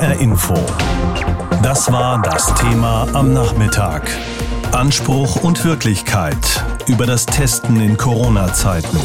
HR 0.00 0.20
Info. 0.20 0.54
Das 1.60 1.90
war 1.90 2.22
das 2.22 2.54
Thema 2.54 3.08
am 3.14 3.32
Nachmittag. 3.32 4.08
Anspruch 4.70 5.42
und 5.42 5.64
Wirklichkeit 5.64 6.36
über 6.86 7.04
das 7.04 7.26
Testen 7.26 7.80
in 7.80 7.96
Corona-Zeiten. 7.96 8.96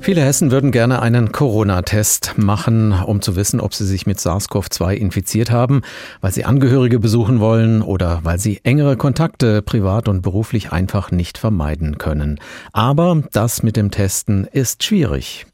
Viele 0.00 0.22
Hessen 0.22 0.50
würden 0.50 0.70
gerne 0.70 1.02
einen 1.02 1.30
Corona-Test 1.30 2.38
machen, 2.38 2.92
um 2.92 3.20
zu 3.20 3.36
wissen, 3.36 3.60
ob 3.60 3.74
sie 3.74 3.84
sich 3.84 4.06
mit 4.06 4.18
SARS-CoV-2 4.18 4.94
infiziert 4.94 5.50
haben, 5.50 5.82
weil 6.22 6.32
sie 6.32 6.46
Angehörige 6.46 6.98
besuchen 6.98 7.38
wollen 7.38 7.82
oder 7.82 8.20
weil 8.22 8.38
sie 8.38 8.60
engere 8.64 8.96
Kontakte 8.96 9.60
privat 9.60 10.08
und 10.08 10.22
beruflich 10.22 10.72
einfach 10.72 11.10
nicht 11.10 11.36
vermeiden 11.36 11.98
können. 11.98 12.40
Aber 12.72 13.24
das 13.32 13.62
mit 13.62 13.76
dem 13.76 13.90
Testen 13.90 14.46
ist 14.50 14.82
schwierig. 14.84 15.44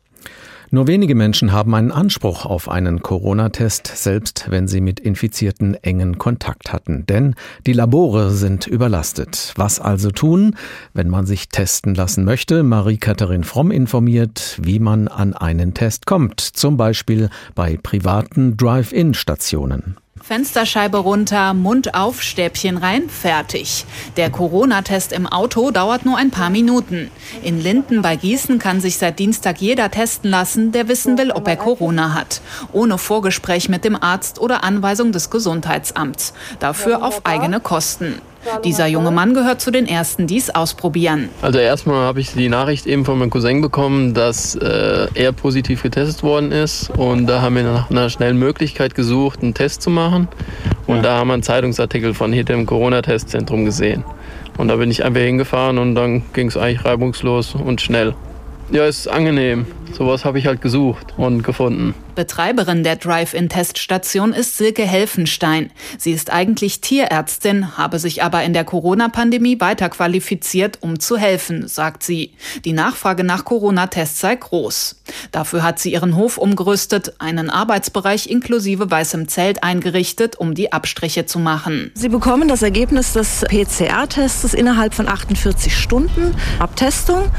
Nur 0.70 0.86
wenige 0.86 1.14
Menschen 1.14 1.52
haben 1.52 1.74
einen 1.74 1.92
Anspruch 1.92 2.44
auf 2.44 2.68
einen 2.68 3.00
Corona-Test, 3.00 3.86
selbst 3.86 4.46
wenn 4.48 4.66
sie 4.66 4.80
mit 4.80 4.98
Infizierten 4.98 5.74
engen 5.82 6.18
Kontakt 6.18 6.72
hatten. 6.72 7.06
Denn 7.06 7.34
die 7.66 7.72
Labore 7.72 8.30
sind 8.30 8.66
überlastet. 8.66 9.52
Was 9.56 9.80
also 9.80 10.10
tun, 10.10 10.56
wenn 10.92 11.08
man 11.08 11.26
sich 11.26 11.48
testen 11.48 11.94
lassen 11.94 12.24
möchte? 12.24 12.62
Marie-Katharin 12.62 13.44
Fromm 13.44 13.70
informiert, 13.70 14.58
wie 14.62 14.80
man 14.80 15.08
an 15.08 15.34
einen 15.34 15.74
Test 15.74 16.06
kommt. 16.06 16.40
Zum 16.40 16.76
Beispiel 16.76 17.30
bei 17.54 17.76
privaten 17.76 18.56
Drive-In-Stationen. 18.56 19.96
Fensterscheibe 20.22 20.98
runter, 20.98 21.54
Mund 21.54 21.94
auf, 21.94 22.20
Stäbchen 22.20 22.78
rein, 22.78 23.08
fertig. 23.08 23.84
Der 24.16 24.28
Corona-Test 24.28 25.12
im 25.12 25.26
Auto 25.26 25.70
dauert 25.70 26.04
nur 26.04 26.16
ein 26.16 26.30
paar 26.30 26.50
Minuten. 26.50 27.10
In 27.42 27.60
Linden 27.60 28.02
bei 28.02 28.16
Gießen 28.16 28.58
kann 28.58 28.80
sich 28.80 28.98
seit 28.98 29.18
Dienstag 29.18 29.60
jeder 29.60 29.90
testen 29.90 30.30
lassen, 30.30 30.72
der 30.72 30.88
wissen 30.88 31.16
will, 31.16 31.30
ob 31.30 31.46
er 31.46 31.56
Corona 31.56 32.12
hat. 32.12 32.40
Ohne 32.72 32.98
Vorgespräch 32.98 33.68
mit 33.68 33.84
dem 33.84 33.94
Arzt 33.94 34.40
oder 34.40 34.64
Anweisung 34.64 35.12
des 35.12 35.30
Gesundheitsamts. 35.30 36.32
Dafür 36.58 37.04
auf 37.04 37.24
eigene 37.24 37.60
Kosten. 37.60 38.20
Dieser 38.64 38.86
junge 38.86 39.10
Mann 39.10 39.34
gehört 39.34 39.60
zu 39.60 39.70
den 39.70 39.86
ersten, 39.86 40.26
die 40.26 40.38
es 40.38 40.54
ausprobieren. 40.54 41.28
Also 41.42 41.58
erstmal 41.58 42.06
habe 42.06 42.20
ich 42.20 42.32
die 42.32 42.48
Nachricht 42.48 42.86
eben 42.86 43.04
von 43.04 43.18
meinem 43.18 43.30
Cousin 43.30 43.60
bekommen, 43.60 44.14
dass 44.14 44.54
äh, 44.54 45.08
er 45.14 45.32
positiv 45.32 45.82
getestet 45.82 46.22
worden 46.22 46.52
ist. 46.52 46.90
Und 46.90 47.26
da 47.26 47.42
haben 47.42 47.56
wir 47.56 47.62
nach 47.62 47.90
einer 47.90 48.10
schnellen 48.10 48.38
Möglichkeit 48.38 48.94
gesucht, 48.94 49.42
einen 49.42 49.54
Test 49.54 49.82
zu 49.82 49.90
machen. 49.90 50.28
Und 50.86 50.96
ja. 50.96 51.02
da 51.02 51.18
haben 51.18 51.28
wir 51.28 51.34
einen 51.34 51.42
Zeitungsartikel 51.42 52.14
von 52.14 52.32
hier 52.32 52.44
dem 52.44 52.66
Corona-Testzentrum 52.66 53.64
gesehen. 53.64 54.04
Und 54.56 54.68
da 54.68 54.76
bin 54.76 54.90
ich 54.90 55.04
einfach 55.04 55.20
hingefahren 55.20 55.78
und 55.78 55.94
dann 55.94 56.22
ging 56.32 56.48
es 56.48 56.56
eigentlich 56.56 56.84
reibungslos 56.84 57.54
und 57.54 57.80
schnell. 57.80 58.14
Ja, 58.70 58.86
ist 58.86 59.06
angenehm. 59.08 59.66
Sowas 59.92 60.24
habe 60.24 60.38
ich 60.38 60.46
halt 60.46 60.60
gesucht 60.60 61.14
und 61.16 61.44
gefunden. 61.44 61.94
Betreiberin 62.16 62.82
der 62.82 62.96
Drive-In-Teststation 62.96 64.32
ist 64.32 64.56
Silke 64.56 64.82
Helfenstein. 64.82 65.70
Sie 65.98 66.10
ist 66.10 66.32
eigentlich 66.32 66.80
Tierärztin, 66.80 67.76
habe 67.76 68.00
sich 68.00 68.24
aber 68.24 68.42
in 68.42 68.54
der 68.54 68.64
Corona-Pandemie 68.64 69.60
weiterqualifiziert, 69.60 70.78
um 70.80 70.98
zu 70.98 71.16
helfen, 71.16 71.68
sagt 71.68 72.02
sie. 72.02 72.32
Die 72.64 72.72
Nachfrage 72.72 73.22
nach 73.22 73.44
Corona-Tests 73.44 74.18
sei 74.18 74.34
groß. 74.34 74.96
Dafür 75.30 75.62
hat 75.62 75.78
sie 75.78 75.92
ihren 75.92 76.16
Hof 76.16 76.38
umgerüstet, 76.38 77.20
einen 77.20 77.50
Arbeitsbereich 77.50 78.28
inklusive 78.28 78.90
weißem 78.90 79.28
Zelt 79.28 79.62
eingerichtet, 79.62 80.36
um 80.36 80.54
die 80.54 80.72
Abstriche 80.72 81.26
zu 81.26 81.38
machen. 81.38 81.92
Sie 81.94 82.08
bekommen 82.08 82.48
das 82.48 82.62
Ergebnis 82.62 83.12
des 83.12 83.44
PCR-Tests 83.46 84.54
innerhalb 84.54 84.94
von 84.94 85.06
48 85.06 85.76
Stunden 85.76 86.34
Abtestung. 86.58 87.30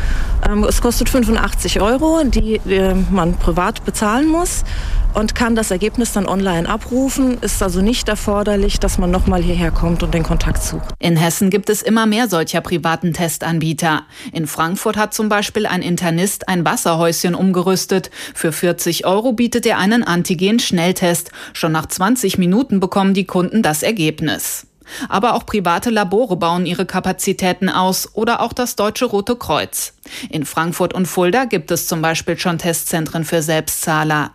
Ähm, 0.48 0.64
es 0.64 0.82
kostet 0.82 1.10
85 1.10 1.82
Euro, 1.82 2.22
die 2.24 2.62
äh, 2.70 2.94
man 3.10 3.36
privat 3.38 3.84
bezahlen 3.84 4.28
muss 4.28 4.64
und 5.14 5.34
kann 5.34 5.56
das 5.56 5.72
Ergebnis 5.72 6.14
dann 6.14 6.28
online 6.28 6.70
abrufen. 6.70 7.40
Ist 7.42 7.64
also 7.64 7.82
nicht 7.82 8.08
erforderlich, 8.08 8.80
dass 8.80 8.98
man 8.98 9.10
nochmal 9.10 9.42
hierher 9.42 9.72
kommt 9.72 10.04
und 10.04 10.14
den 10.14 10.24
Kontakt 10.24 10.62
sucht. 10.62 10.94
In 11.00 11.18
Hessen 11.18 11.50
gibt 11.50 11.70
es 11.70 11.82
immer 11.82 12.06
mehr 12.06 12.30
solcher 12.30 12.62
privaten 12.62 13.14
Testanbieter. 13.14 14.04
In 14.32 14.46
Frankfurt 14.46 14.96
hat 14.96 15.14
zum 15.14 15.28
Beispiel 15.28 15.66
ein 15.66 15.82
Internist 15.82 16.48
ein 16.48 16.66
Wasserhäuschen 16.66 17.34
umgerüstet. 17.34 18.12
Für 18.36 18.52
40 18.52 19.06
Euro 19.06 19.34
bietet 19.34 19.66
er 19.66 19.80
einen 19.80 20.04
Antigen-Schnelltest. 20.04 21.32
Schon 21.54 21.72
nach 21.72 21.88
20 21.88 22.38
Minuten 22.38 22.80
bekommen 22.80 23.14
die 23.14 23.26
Kunden 23.26 23.64
das 23.64 23.82
Ergebnis. 23.84 24.68
Aber 25.10 25.34
auch 25.34 25.46
private 25.46 25.90
Labore 25.90 26.38
bauen 26.38 26.66
ihre 26.66 26.86
Kapazitäten 26.86 27.70
aus 27.70 28.16
oder 28.16 28.42
auch 28.42 28.54
das 28.54 28.76
Deutsche 28.76 29.06
Rote 29.06 29.36
Kreuz. 29.36 29.94
In 30.30 30.46
Frankfurt 30.46 30.94
und 30.94 31.08
Fulda 31.08 31.46
gibt 31.46 31.72
es 31.72 31.88
zum 31.88 32.02
Beispiel 32.02 32.38
schon 32.38 32.58
Testzentren 32.58 33.26
für 33.26 33.42
Selbstzahler. 33.42 34.32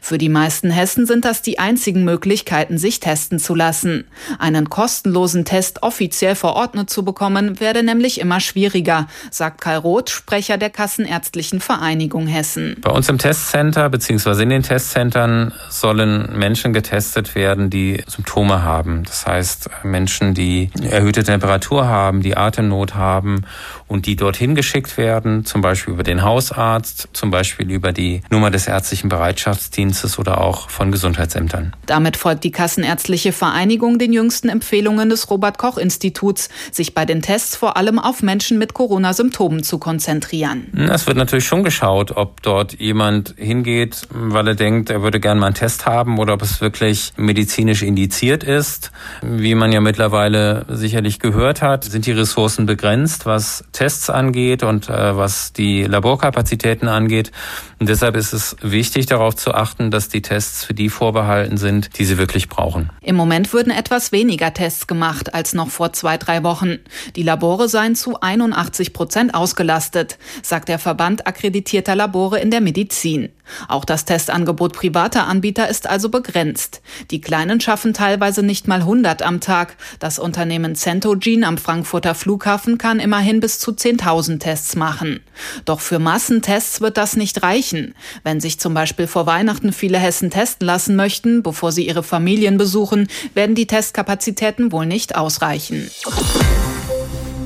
Für 0.00 0.18
die 0.18 0.28
meisten 0.28 0.70
Hessen 0.70 1.06
sind 1.06 1.24
das 1.24 1.42
die 1.42 1.58
einzigen 1.58 2.04
Möglichkeiten, 2.04 2.78
sich 2.78 3.00
testen 3.00 3.38
zu 3.38 3.54
lassen. 3.54 4.04
Einen 4.38 4.68
kostenlosen 4.70 5.44
Test 5.44 5.82
offiziell 5.82 6.34
verordnet 6.34 6.90
zu 6.90 7.04
bekommen, 7.04 7.60
werde 7.60 7.82
nämlich 7.82 8.20
immer 8.20 8.40
schwieriger, 8.40 9.08
sagt 9.30 9.60
Karl 9.60 9.78
Roth, 9.78 10.10
Sprecher 10.10 10.58
der 10.58 10.70
Kassenärztlichen 10.70 11.60
Vereinigung 11.60 12.26
Hessen. 12.26 12.76
Bei 12.80 12.90
uns 12.90 13.08
im 13.08 13.18
Testcenter 13.18 13.88
bzw. 13.88 14.42
in 14.42 14.50
den 14.50 14.62
Testzentren 14.62 15.52
sollen 15.68 16.38
Menschen 16.38 16.72
getestet 16.72 17.34
werden, 17.34 17.70
die 17.70 18.02
Symptome 18.06 18.62
haben. 18.62 19.04
Das 19.04 19.26
heißt 19.26 19.70
Menschen, 19.82 20.34
die 20.34 20.70
erhöhte 20.82 21.24
Temperatur 21.24 21.86
haben, 21.86 22.22
die 22.22 22.36
Atemnot 22.36 22.94
haben 22.94 23.44
und 23.90 24.06
die 24.06 24.16
dorthin 24.16 24.54
geschickt 24.54 24.96
werden, 24.96 25.44
zum 25.44 25.60
Beispiel 25.60 25.92
über 25.94 26.02
den 26.02 26.22
Hausarzt, 26.22 27.08
zum 27.12 27.30
Beispiel 27.30 27.70
über 27.70 27.92
die 27.92 28.22
Nummer 28.30 28.50
des 28.50 28.66
ärztlichen 28.66 29.08
Bereitschafts 29.08 29.40
Bereitschaftsdienstes 29.50 30.18
oder 30.18 30.40
auch 30.40 30.70
von 30.70 30.92
Gesundheitsämtern. 30.92 31.74
Damit 31.86 32.16
folgt 32.16 32.44
die 32.44 32.50
Kassenärztliche 32.50 33.32
Vereinigung 33.32 33.98
den 33.98 34.12
jüngsten 34.12 34.48
Empfehlungen 34.48 35.10
des 35.10 35.30
Robert 35.30 35.58
Koch 35.58 35.78
Instituts, 35.78 36.48
sich 36.72 36.94
bei 36.94 37.04
den 37.04 37.22
Tests 37.22 37.56
vor 37.56 37.76
allem 37.76 37.98
auf 37.98 38.22
Menschen 38.22 38.58
mit 38.58 38.74
Corona-Symptomen 38.74 39.62
zu 39.62 39.78
konzentrieren. 39.78 40.88
Es 40.90 41.06
wird 41.06 41.16
natürlich 41.16 41.46
schon 41.46 41.64
geschaut, 41.64 42.12
ob 42.16 42.42
dort 42.42 42.78
jemand 42.80 43.34
hingeht, 43.36 44.08
weil 44.10 44.48
er 44.48 44.54
denkt, 44.54 44.90
er 44.90 45.02
würde 45.02 45.20
gerne 45.20 45.40
mal 45.40 45.46
einen 45.46 45.54
Test 45.54 45.86
haben 45.86 46.18
oder 46.18 46.34
ob 46.34 46.42
es 46.42 46.60
wirklich 46.60 47.12
medizinisch 47.16 47.82
indiziert 47.82 48.44
ist. 48.44 48.92
Wie 49.22 49.54
man 49.54 49.72
ja 49.72 49.80
mittlerweile 49.80 50.64
sicherlich 50.68 51.18
gehört 51.18 51.62
hat, 51.62 51.84
sind 51.84 52.06
die 52.06 52.12
Ressourcen 52.12 52.66
begrenzt, 52.66 53.26
was 53.26 53.64
Tests 53.80 54.10
angeht 54.10 54.62
und 54.62 54.90
äh, 54.90 55.16
was 55.16 55.54
die 55.54 55.84
Laborkapazitäten 55.84 56.86
angeht. 56.86 57.32
Und 57.78 57.88
deshalb 57.88 58.14
ist 58.14 58.34
es 58.34 58.54
wichtig, 58.60 59.06
darauf 59.06 59.34
zu 59.36 59.54
achten, 59.54 59.90
dass 59.90 60.10
die 60.10 60.20
Tests 60.20 60.66
für 60.66 60.74
die 60.74 60.90
vorbehalten 60.90 61.56
sind, 61.56 61.98
die 61.98 62.04
sie 62.04 62.18
wirklich 62.18 62.50
brauchen. 62.50 62.90
Im 63.00 63.16
Moment 63.16 63.54
würden 63.54 63.72
etwas 63.72 64.12
weniger 64.12 64.52
Tests 64.52 64.86
gemacht 64.86 65.32
als 65.32 65.54
noch 65.54 65.70
vor 65.70 65.94
zwei, 65.94 66.18
drei 66.18 66.42
Wochen. 66.42 66.80
Die 67.16 67.22
Labore 67.22 67.70
seien 67.70 67.94
zu 67.94 68.20
81 68.20 68.92
Prozent 68.92 69.34
ausgelastet, 69.34 70.18
sagt 70.42 70.68
der 70.68 70.78
Verband 70.78 71.26
akkreditierter 71.26 71.96
Labore 71.96 72.38
in 72.38 72.50
der 72.50 72.60
Medizin. 72.60 73.30
Auch 73.68 73.84
das 73.84 74.04
Testangebot 74.04 74.72
privater 74.72 75.26
Anbieter 75.26 75.68
ist 75.68 75.88
also 75.88 76.08
begrenzt. 76.08 76.82
Die 77.10 77.20
Kleinen 77.20 77.60
schaffen 77.60 77.94
teilweise 77.94 78.42
nicht 78.42 78.68
mal 78.68 78.80
100 78.80 79.22
am 79.22 79.40
Tag. 79.40 79.76
Das 79.98 80.18
Unternehmen 80.18 80.74
Centogene 80.74 81.46
am 81.46 81.58
Frankfurter 81.58 82.14
Flughafen 82.14 82.78
kann 82.78 83.00
immerhin 83.00 83.40
bis 83.40 83.58
zu 83.58 83.72
10.000 83.72 84.38
Tests 84.38 84.76
machen. 84.76 85.20
Doch 85.64 85.80
für 85.80 85.98
Massentests 85.98 86.80
wird 86.80 86.96
das 86.96 87.16
nicht 87.16 87.42
reichen. 87.42 87.94
Wenn 88.24 88.40
sich 88.40 88.58
zum 88.58 88.74
Beispiel 88.74 89.06
vor 89.06 89.26
Weihnachten 89.26 89.72
viele 89.72 89.98
Hessen 89.98 90.30
testen 90.30 90.66
lassen 90.66 90.96
möchten, 90.96 91.42
bevor 91.42 91.72
sie 91.72 91.86
ihre 91.86 92.02
Familien 92.02 92.58
besuchen, 92.58 93.08
werden 93.34 93.54
die 93.54 93.66
Testkapazitäten 93.66 94.72
wohl 94.72 94.86
nicht 94.86 95.16
ausreichen. 95.16 95.90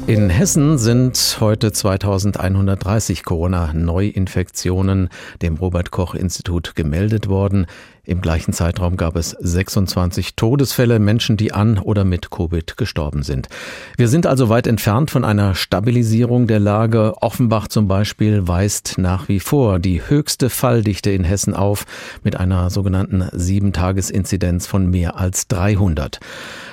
In 0.07 0.29
Hessen 0.29 0.77
sind 0.77 1.39
heute 1.41 1.73
2130 1.73 3.25
Corona-Neuinfektionen 3.25 5.09
dem 5.41 5.57
Robert 5.57 5.93
Koch 5.93 6.15
Institut 6.15 6.75
gemeldet 6.75 7.29
worden. 7.31 7.67
Im 8.07 8.21
gleichen 8.21 8.53
Zeitraum 8.53 8.99
gab 8.99 9.17
es 9.17 9.31
26 9.31 10.37
Todesfälle, 10.37 10.99
Menschen, 10.99 11.39
die 11.39 11.53
an 11.53 11.79
oder 11.79 12.05
mit 12.05 12.31
Covid 12.31 12.77
gestorben 12.77 13.23
sind. 13.23 13.49
Wir 13.97 14.09
sind 14.09 14.27
also 14.27 14.51
weit 14.51 14.67
entfernt 14.67 15.11
von 15.11 15.25
einer 15.25 15.55
Stabilisierung 15.55 16.47
der 16.47 16.61
Lage. 16.61 17.15
Offenbach 17.23 17.67
zum 17.69 17.89
Beispiel 17.89 18.47
weist 18.47 18.99
nach 18.99 19.29
wie 19.29 19.41
vor 19.41 19.79
die 19.79 20.03
höchste 20.07 20.51
Falldichte 20.51 21.11
in 21.11 21.25
Hessen 21.25 21.55
auf 21.55 21.87
mit 22.23 22.37
einer 22.37 22.69
sogenannten 22.69 23.27
Sieben-Tages-Inzidenz 23.33 24.67
von 24.67 24.91
mehr 24.91 25.17
als 25.17 25.49
300. 25.49 26.21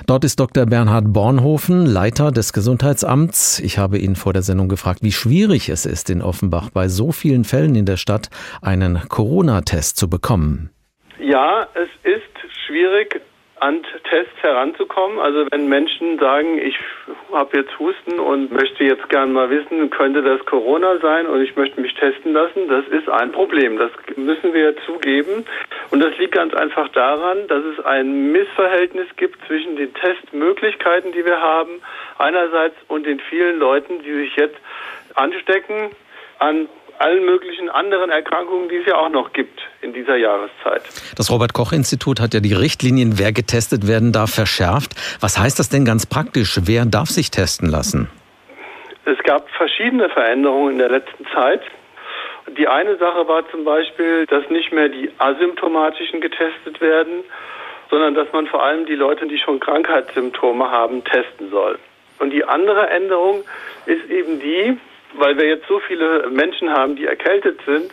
Dort 0.06 0.24
ist 0.24 0.38
Dr. 0.38 0.66
Bernhard 0.66 1.14
Bornhofen, 1.14 1.86
Leiter 1.86 2.30
des 2.30 2.52
Gesundheitsamts. 2.52 3.58
Ich 3.60 3.78
habe 3.78 3.98
ihn 3.98 4.16
vor 4.16 4.34
der 4.34 4.42
Sendung 4.42 4.68
gefragt, 4.68 5.02
wie 5.02 5.12
schwierig 5.12 5.70
es 5.70 5.86
ist, 5.86 6.10
in 6.10 6.20
Offenbach 6.20 6.68
bei 6.68 6.88
so 6.88 7.10
vielen 7.10 7.44
Fällen 7.44 7.74
in 7.74 7.86
der 7.86 7.96
Stadt 7.96 8.28
einen 8.60 9.00
Corona-Test 9.08 9.96
zu 9.96 10.10
bekommen. 10.10 10.68
Ja, 11.22 11.68
es 11.74 11.88
ist 12.02 12.52
schwierig, 12.66 13.20
an 13.60 13.84
Tests 14.10 14.42
heranzukommen. 14.42 15.20
Also 15.20 15.46
wenn 15.52 15.68
Menschen 15.68 16.18
sagen, 16.18 16.58
ich 16.58 16.76
habe 17.32 17.58
jetzt 17.58 17.78
Husten 17.78 18.18
und 18.18 18.50
möchte 18.50 18.82
jetzt 18.82 19.08
gern 19.08 19.32
mal 19.32 19.48
wissen, 19.48 19.88
könnte 19.90 20.20
das 20.20 20.44
Corona 20.46 20.98
sein 20.98 21.26
und 21.28 21.40
ich 21.40 21.54
möchte 21.54 21.80
mich 21.80 21.94
testen 21.94 22.32
lassen, 22.32 22.66
das 22.68 22.88
ist 22.88 23.08
ein 23.08 23.30
Problem. 23.30 23.78
Das 23.78 23.92
müssen 24.16 24.52
wir 24.52 24.76
zugeben. 24.84 25.46
Und 25.90 26.00
das 26.00 26.18
liegt 26.18 26.34
ganz 26.34 26.54
einfach 26.54 26.88
daran, 26.88 27.46
dass 27.46 27.64
es 27.66 27.84
ein 27.84 28.32
Missverhältnis 28.32 29.06
gibt 29.16 29.38
zwischen 29.46 29.76
den 29.76 29.94
Testmöglichkeiten, 29.94 31.12
die 31.12 31.24
wir 31.24 31.40
haben, 31.40 31.82
einerseits 32.18 32.74
und 32.88 33.06
den 33.06 33.20
vielen 33.20 33.60
Leuten, 33.60 34.02
die 34.02 34.12
sich 34.12 34.34
jetzt 34.34 34.56
anstecken 35.14 35.92
an 36.40 36.68
allen 36.98 37.24
möglichen 37.24 37.68
anderen 37.68 38.10
Erkrankungen, 38.10 38.68
die 38.68 38.76
es 38.76 38.86
ja 38.86 38.96
auch 38.96 39.08
noch 39.08 39.32
gibt 39.32 39.60
in 39.80 39.92
dieser 39.92 40.16
Jahreszeit. 40.16 40.82
Das 41.16 41.30
Robert 41.30 41.52
Koch 41.52 41.72
Institut 41.72 42.20
hat 42.20 42.34
ja 42.34 42.40
die 42.40 42.54
Richtlinien, 42.54 43.18
wer 43.18 43.32
getestet 43.32 43.86
werden 43.88 44.12
darf, 44.12 44.34
verschärft. 44.34 44.92
Was 45.20 45.38
heißt 45.38 45.58
das 45.58 45.68
denn 45.68 45.84
ganz 45.84 46.06
praktisch? 46.06 46.60
Wer 46.64 46.84
darf 46.86 47.08
sich 47.08 47.30
testen 47.30 47.68
lassen? 47.68 48.08
Es 49.04 49.18
gab 49.24 49.48
verschiedene 49.50 50.08
Veränderungen 50.08 50.72
in 50.72 50.78
der 50.78 50.90
letzten 50.90 51.26
Zeit. 51.34 51.62
Die 52.56 52.68
eine 52.68 52.96
Sache 52.98 53.26
war 53.28 53.48
zum 53.50 53.64
Beispiel, 53.64 54.26
dass 54.26 54.48
nicht 54.50 54.72
mehr 54.72 54.88
die 54.88 55.10
asymptomatischen 55.18 56.20
getestet 56.20 56.80
werden, 56.80 57.24
sondern 57.90 58.14
dass 58.14 58.32
man 58.32 58.46
vor 58.46 58.62
allem 58.62 58.86
die 58.86 58.94
Leute, 58.94 59.26
die 59.26 59.38
schon 59.38 59.60
Krankheitssymptome 59.60 60.70
haben, 60.70 61.04
testen 61.04 61.50
soll. 61.50 61.78
Und 62.18 62.30
die 62.30 62.44
andere 62.44 62.88
Änderung 62.88 63.42
ist 63.86 64.08
eben 64.08 64.38
die, 64.40 64.78
weil 65.14 65.36
wir 65.36 65.46
jetzt 65.46 65.66
so 65.68 65.80
viele 65.80 66.28
Menschen 66.30 66.70
haben, 66.70 66.96
die 66.96 67.06
erkältet 67.06 67.60
sind, 67.66 67.92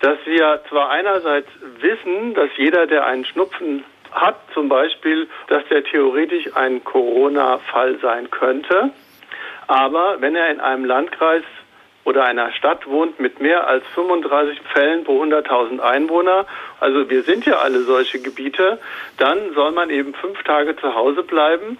dass 0.00 0.18
wir 0.24 0.62
zwar 0.68 0.90
einerseits 0.90 1.48
wissen, 1.80 2.34
dass 2.34 2.48
jeder, 2.56 2.86
der 2.86 3.06
einen 3.06 3.24
Schnupfen 3.24 3.84
hat, 4.12 4.36
zum 4.54 4.68
Beispiel, 4.68 5.28
dass 5.48 5.62
der 5.68 5.84
theoretisch 5.84 6.56
ein 6.56 6.82
Corona-Fall 6.82 7.98
sein 8.00 8.30
könnte, 8.30 8.90
aber 9.68 10.16
wenn 10.20 10.34
er 10.34 10.50
in 10.50 10.60
einem 10.60 10.84
Landkreis 10.84 11.44
oder 12.04 12.24
einer 12.24 12.50
Stadt 12.52 12.88
wohnt 12.88 13.20
mit 13.20 13.40
mehr 13.40 13.68
als 13.68 13.84
35 13.94 14.60
Fällen 14.72 15.04
pro 15.04 15.22
100.000 15.22 15.78
Einwohner, 15.80 16.46
also 16.80 17.08
wir 17.08 17.22
sind 17.22 17.46
ja 17.46 17.58
alle 17.58 17.82
solche 17.82 18.20
Gebiete, 18.20 18.80
dann 19.18 19.52
soll 19.54 19.70
man 19.72 19.90
eben 19.90 20.14
fünf 20.14 20.42
Tage 20.42 20.74
zu 20.76 20.94
Hause 20.94 21.22
bleiben 21.22 21.78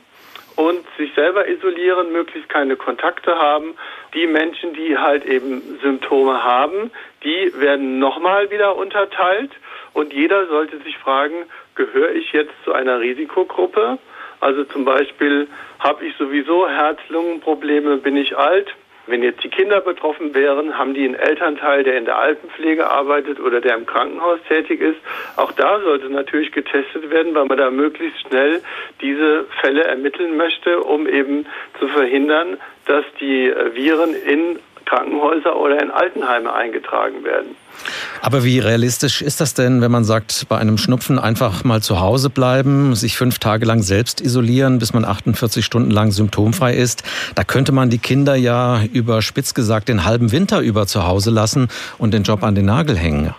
und 0.57 0.85
sich 0.97 1.13
selber 1.15 1.49
isolieren, 1.49 2.13
möglichst 2.13 2.49
keine 2.49 2.77
Kontakte 2.77 3.37
haben. 3.37 3.75
Die 4.15 4.27
Menschen, 4.27 4.75
die 4.75 4.97
halt 4.99 5.25
eben 5.25 5.79
Symptome 5.83 6.43
haben, 6.43 6.91
die 7.25 7.53
werden 7.59 7.99
nochmal 7.99 8.51
wieder 8.51 8.77
unterteilt 8.77 9.53
und 9.93 10.13
jeder 10.13 10.47
sollte 10.47 10.79
sich 10.79 10.97
fragen, 10.99 11.47
gehöre 11.75 12.13
ich 12.13 12.33
jetzt 12.33 12.53
zu 12.65 12.73
einer 12.73 13.01
Risikogruppe? 13.01 13.99
Also 14.41 14.65
zum 14.65 14.85
Beispiel 14.85 15.49
habe 15.79 16.05
ich 16.07 16.17
sowieso 16.17 16.69
Herz-Lungen-Probleme, 16.69 17.99
bin 17.99 18.17
ich 18.17 18.37
alt, 18.37 18.75
wenn 19.11 19.23
jetzt 19.23 19.43
die 19.43 19.49
Kinder 19.49 19.81
betroffen 19.81 20.35
wären, 20.35 20.79
haben 20.79 20.95
die 20.95 21.05
einen 21.05 21.15
Elternteil, 21.15 21.83
der 21.85 21.99
in 21.99 22.05
der 22.05 22.19
Altenpflege 22.19 22.89
arbeitet 22.89 23.41
oder 23.41 23.61
der 23.61 23.77
im 23.77 23.87
Krankenhaus 23.87 24.39
tätig 24.49 24.81
ist. 24.81 24.99
Auch 25.37 25.53
da 25.53 25.81
sollte 25.81 26.09
natürlich 26.09 26.53
getestet 26.53 27.11
werden, 27.11 27.35
weil 27.35 27.47
man 27.47 27.59
da 27.59 27.71
möglichst 27.71 28.21
schnell 28.21 28.63
diese 29.01 29.45
Fälle 29.61 29.85
ermitteln 29.85 30.37
möchte, 30.37 30.81
um 30.81 31.07
eben 31.07 31.47
zu 31.79 31.89
verhindern, 31.89 32.59
dass 32.87 33.05
die 33.21 33.49
äh, 33.49 33.75
Viren 33.75 34.15
in 34.15 34.59
Krankenhäuser 34.91 35.57
oder 35.57 35.81
in 35.81 35.91
Altenheime 35.91 36.53
eingetragen 36.53 37.23
werden. 37.23 37.55
Aber 38.23 38.45
wie 38.45 38.59
realistisch 38.59 39.23
ist 39.23 39.41
das 39.41 39.55
denn, 39.55 39.81
wenn 39.81 39.91
man 39.91 40.05
sagt, 40.05 40.47
bei 40.49 40.59
einem 40.59 40.77
Schnupfen 40.79 41.19
einfach 41.19 41.65
mal 41.65 41.81
zu 41.81 42.01
Hause 42.01 42.29
bleiben, 42.29 42.95
sich 42.95 43.17
fünf 43.17 43.39
Tage 43.39 43.65
lang 43.65 43.83
selbst 43.83 44.21
isolieren, 44.21 44.81
bis 44.81 44.93
man 44.93 45.05
48 45.05 45.65
Stunden 45.65 45.93
lang 45.93 46.11
symptomfrei 46.11 46.75
ist? 46.75 47.05
Da 47.37 47.45
könnte 47.45 47.73
man 47.73 47.89
die 47.89 47.99
Kinder 47.99 48.35
ja 48.35 48.81
überspitzt 48.93 49.55
gesagt 49.55 49.89
den 49.89 50.05
halben 50.05 50.33
Winter 50.33 50.61
über 50.61 50.87
zu 50.87 51.07
Hause 51.07 51.31
lassen 51.31 51.69
und 51.99 52.13
den 52.13 52.25
Job 52.25 52.43
an 52.43 52.57
den 52.57 52.67
Nagel 52.67 52.97
hängen. 52.97 53.33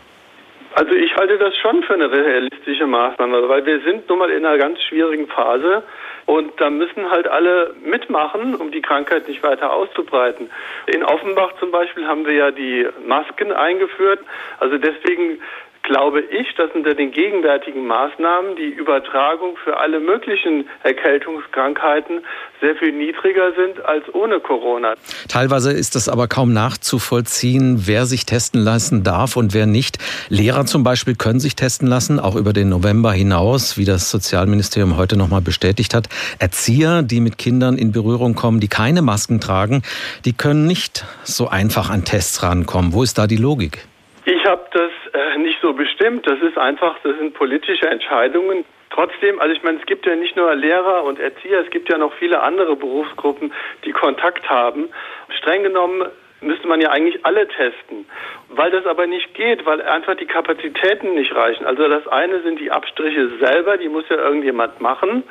Also 0.73 0.93
ich 0.93 1.13
halte 1.17 1.37
das 1.37 1.53
schon 1.57 1.83
für 1.83 1.95
eine 1.95 2.09
realistische 2.09 2.87
Maßnahme, 2.87 3.49
weil 3.49 3.65
wir 3.65 3.81
sind 3.81 4.07
nun 4.07 4.19
mal 4.19 4.29
in 4.29 4.45
einer 4.45 4.57
ganz 4.57 4.81
schwierigen 4.83 5.27
Phase. 5.27 5.83
Und 6.25 6.59
da 6.59 6.69
müssen 6.69 7.09
halt 7.09 7.27
alle 7.27 7.73
mitmachen, 7.83 8.55
um 8.55 8.71
die 8.71 8.81
Krankheit 8.81 9.27
nicht 9.27 9.43
weiter 9.43 9.73
auszubreiten. 9.73 10.49
In 10.87 11.03
Offenbach 11.03 11.53
zum 11.59 11.71
Beispiel 11.71 12.07
haben 12.07 12.25
wir 12.25 12.33
ja 12.33 12.51
die 12.51 12.87
Masken 13.05 13.51
eingeführt. 13.51 14.19
Also 14.59 14.77
deswegen 14.77 15.39
glaube 15.83 16.21
ich, 16.21 16.53
dass 16.55 16.71
unter 16.73 16.93
den 16.93 17.11
gegenwärtigen 17.11 17.85
Maßnahmen 17.85 18.55
die 18.55 18.69
Übertragung 18.69 19.57
für 19.63 19.77
alle 19.77 19.99
möglichen 19.99 20.67
Erkältungskrankheiten 20.83 22.21
sehr 22.61 22.75
viel 22.75 22.91
niedriger 22.91 23.53
sind 23.53 23.83
als 23.83 24.03
ohne 24.13 24.39
Corona. 24.39 24.93
Teilweise 25.27 25.71
ist 25.71 25.95
es 25.95 26.07
aber 26.07 26.27
kaum 26.27 26.53
nachzuvollziehen, 26.53 27.83
wer 27.85 28.05
sich 28.05 28.25
testen 28.25 28.61
lassen 28.61 29.03
darf 29.03 29.35
und 29.35 29.53
wer 29.53 29.65
nicht. 29.65 29.97
Lehrer 30.29 30.65
zum 30.65 30.83
Beispiel 30.83 31.15
können 31.15 31.39
sich 31.39 31.55
testen 31.55 31.87
lassen, 31.87 32.19
auch 32.19 32.35
über 32.35 32.53
den 32.53 32.69
November 32.69 33.11
hinaus, 33.11 33.77
wie 33.77 33.85
das 33.85 34.11
Sozialministerium 34.11 34.97
heute 34.97 35.17
nochmal 35.17 35.41
bestätigt 35.41 35.93
hat. 35.93 36.07
Erzieher, 36.39 37.01
die 37.01 37.19
mit 37.19 37.37
Kindern 37.37 37.77
in 37.77 37.91
Berührung 37.91 38.35
kommen, 38.35 38.59
die 38.59 38.67
keine 38.67 39.01
Masken 39.01 39.39
tragen, 39.39 39.81
die 40.25 40.33
können 40.33 40.67
nicht 40.67 41.05
so 41.23 41.47
einfach 41.47 41.89
an 41.89 42.05
Tests 42.05 42.43
rankommen. 42.43 42.93
Wo 42.93 43.03
ist 43.03 43.17
da 43.17 43.27
die 43.27 43.37
Logik? 43.37 43.85
Ich 44.25 44.45
habe 44.45 44.61
das 44.71 44.91
nicht 45.37 45.59
so 45.61 45.73
bestimmt. 45.73 46.27
Das 46.27 46.39
ist 46.39 46.57
einfach, 46.57 46.97
das 47.03 47.17
sind 47.17 47.33
politische 47.33 47.87
Entscheidungen. 47.87 48.65
Trotzdem, 48.89 49.39
also 49.39 49.53
ich 49.53 49.63
meine, 49.63 49.79
es 49.79 49.85
gibt 49.85 50.05
ja 50.05 50.15
nicht 50.15 50.35
nur 50.35 50.53
Lehrer 50.53 51.03
und 51.03 51.19
Erzieher, 51.19 51.61
es 51.61 51.69
gibt 51.69 51.89
ja 51.89 51.97
noch 51.97 52.13
viele 52.15 52.41
andere 52.41 52.75
Berufsgruppen, 52.75 53.53
die 53.85 53.93
Kontakt 53.93 54.49
haben. 54.49 54.89
Streng 55.37 55.63
genommen 55.63 56.09
müsste 56.41 56.67
man 56.67 56.81
ja 56.81 56.89
eigentlich 56.89 57.25
alle 57.25 57.47
testen. 57.47 58.05
Weil 58.49 58.71
das 58.71 58.85
aber 58.85 59.07
nicht 59.07 59.33
geht, 59.33 59.65
weil 59.65 59.81
einfach 59.81 60.15
die 60.15 60.25
Kapazitäten 60.25 61.13
nicht 61.13 61.33
reichen. 61.33 61.65
Also 61.65 61.87
das 61.87 62.07
eine 62.07 62.41
sind 62.41 62.59
die 62.59 62.71
Abstriche 62.71 63.29
selber, 63.39 63.77
die 63.77 63.89
muss 63.89 64.09
ja 64.09 64.17
irgendjemand 64.17 64.81
machen. 64.81 65.23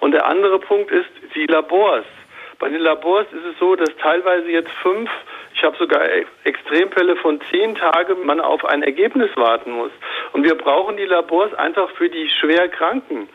Und 0.00 0.12
der 0.12 0.26
andere 0.26 0.58
Punkt 0.58 0.90
ist 0.90 1.08
die 1.34 1.46
Labors. 1.46 2.04
Bei 2.58 2.68
den 2.68 2.80
Labors 2.80 3.26
ist 3.32 3.44
es 3.44 3.58
so, 3.58 3.76
dass 3.76 3.94
teilweise 3.96 4.48
jetzt 4.50 4.72
fünf 4.82 5.10
ich 5.58 5.64
habe 5.64 5.76
sogar 5.76 6.02
Extremfälle 6.44 7.16
von 7.16 7.40
zehn 7.50 7.74
Tagen 7.74 8.24
man 8.24 8.40
auf 8.40 8.64
ein 8.64 8.84
Ergebnis 8.84 9.28
warten 9.34 9.72
muss. 9.72 9.90
Und 10.32 10.44
wir 10.44 10.54
brauchen 10.54 10.96
die 10.96 11.04
Labors 11.04 11.52
einfach 11.54 11.90
für 11.96 12.08
die 12.08 12.28
schwer 12.28 12.68
Kranken. 12.68 13.28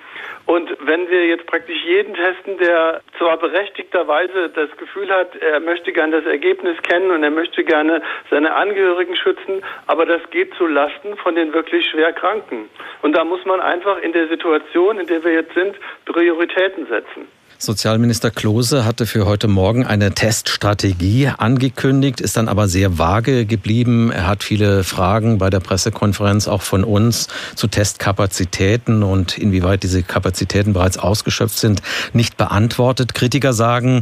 Und 0.45 0.69
wenn 0.79 1.09
wir 1.09 1.27
jetzt 1.27 1.45
praktisch 1.47 1.83
jeden 1.83 2.13
testen, 2.13 2.57
der 2.59 3.01
zwar 3.17 3.35
berechtigterweise 3.35 4.49
das 4.55 4.71
Gefühl 4.77 5.09
hat, 5.13 5.35
er 5.35 5.59
möchte 5.59 5.91
gerne 5.91 6.21
das 6.21 6.25
Ergebnis 6.25 6.81
kennen 6.83 7.11
und 7.11 7.23
er 7.23 7.29
möchte 7.29 7.65
gerne 7.65 8.01
seine 8.29 8.55
Angehörigen 8.55 9.17
schützen, 9.17 9.61
aber 9.87 10.05
das 10.05 10.21
geht 10.31 10.53
zu 10.55 10.65
Lasten 10.65 11.17
von 11.17 11.35
den 11.35 11.53
wirklich 11.53 11.85
schwer 11.87 12.13
Kranken. 12.13 12.69
Und 13.01 13.17
da 13.17 13.25
muss 13.25 13.43
man 13.43 13.59
einfach 13.59 13.97
in 14.01 14.13
der 14.13 14.29
Situation, 14.29 14.97
in 14.97 15.07
der 15.07 15.25
wir 15.25 15.33
jetzt 15.33 15.53
sind, 15.55 15.75
Prioritäten 16.05 16.87
setzen. 16.87 17.27
Sozialminister 17.63 18.29
Klose 18.29 18.83
hatte 18.83 19.05
für 19.05 19.25
heute 19.25 19.47
Morgen 19.47 19.85
eine 19.85 20.11
Teststrategie 20.11 21.29
angekündigt, 21.29 22.19
ist 22.19 22.35
dann 22.35 22.49
aber 22.49 22.67
sehr 22.67 22.97
vage 22.97 23.45
geblieben. 23.45 24.11
Er 24.11 24.27
hat 24.27 24.43
viele 24.43 24.83
Fragen 24.83 25.37
bei 25.37 25.49
der 25.49 25.61
Pressekonferenz 25.61 26.49
auch 26.49 26.61
von 26.61 26.83
uns 26.83 27.29
zu 27.55 27.67
Testkapazitäten 27.67 29.01
und 29.01 29.37
inwieweit 29.37 29.83
diese 29.83 30.03
Kapazitäten 30.03 30.73
bereits 30.73 30.97
ausgeschöpft 30.97 31.57
sind, 31.57 31.81
nicht 32.11 32.35
beantwortet. 32.35 33.13
Kritiker 33.13 33.53
sagen, 33.53 34.01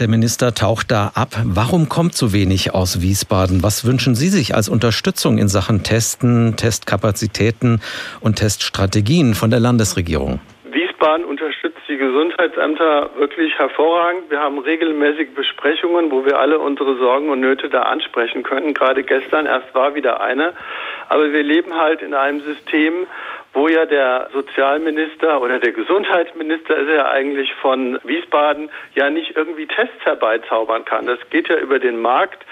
der 0.00 0.08
Minister 0.08 0.52
taucht 0.52 0.90
da 0.90 1.12
ab. 1.14 1.34
Warum 1.44 1.88
kommt 1.88 2.14
so 2.14 2.34
wenig 2.34 2.74
aus 2.74 3.00
Wiesbaden? 3.00 3.62
Was 3.62 3.86
wünschen 3.86 4.16
Sie 4.16 4.28
sich 4.28 4.54
als 4.54 4.68
Unterstützung 4.68 5.38
in 5.38 5.48
Sachen 5.48 5.82
Testen, 5.82 6.56
Testkapazitäten 6.56 7.80
und 8.20 8.36
Teststrategien 8.36 9.32
von 9.32 9.48
der 9.48 9.60
Landesregierung? 9.60 10.40
Wiesbaden 10.70 11.24
unterstützt 11.24 11.57
die 11.98 12.04
Gesundheitsämter 12.04 13.10
wirklich 13.16 13.58
hervorragend. 13.58 14.30
Wir 14.30 14.38
haben 14.38 14.58
regelmäßig 14.58 15.34
Besprechungen, 15.34 16.12
wo 16.12 16.24
wir 16.24 16.38
alle 16.38 16.60
unsere 16.60 16.96
Sorgen 16.96 17.28
und 17.28 17.40
Nöte 17.40 17.68
da 17.68 17.82
ansprechen 17.82 18.44
können. 18.44 18.72
Gerade 18.72 19.02
gestern 19.02 19.46
erst 19.46 19.74
war 19.74 19.94
wieder 19.96 20.20
eine. 20.20 20.52
Aber 21.08 21.32
wir 21.32 21.42
leben 21.42 21.74
halt 21.74 22.00
in 22.02 22.14
einem 22.14 22.40
System, 22.40 23.08
wo 23.52 23.66
ja 23.66 23.84
der 23.84 24.28
Sozialminister 24.32 25.40
oder 25.40 25.58
der 25.58 25.72
Gesundheitsminister 25.72 26.76
ist 26.76 26.88
ja 26.88 27.10
eigentlich 27.10 27.52
von 27.54 27.98
Wiesbaden 28.04 28.70
ja 28.94 29.10
nicht 29.10 29.36
irgendwie 29.36 29.66
Tests 29.66 30.04
herbeizaubern 30.04 30.84
kann. 30.84 31.06
Das 31.06 31.18
geht 31.30 31.48
ja 31.48 31.56
über 31.56 31.80
den 31.80 32.00
Markt. 32.00 32.44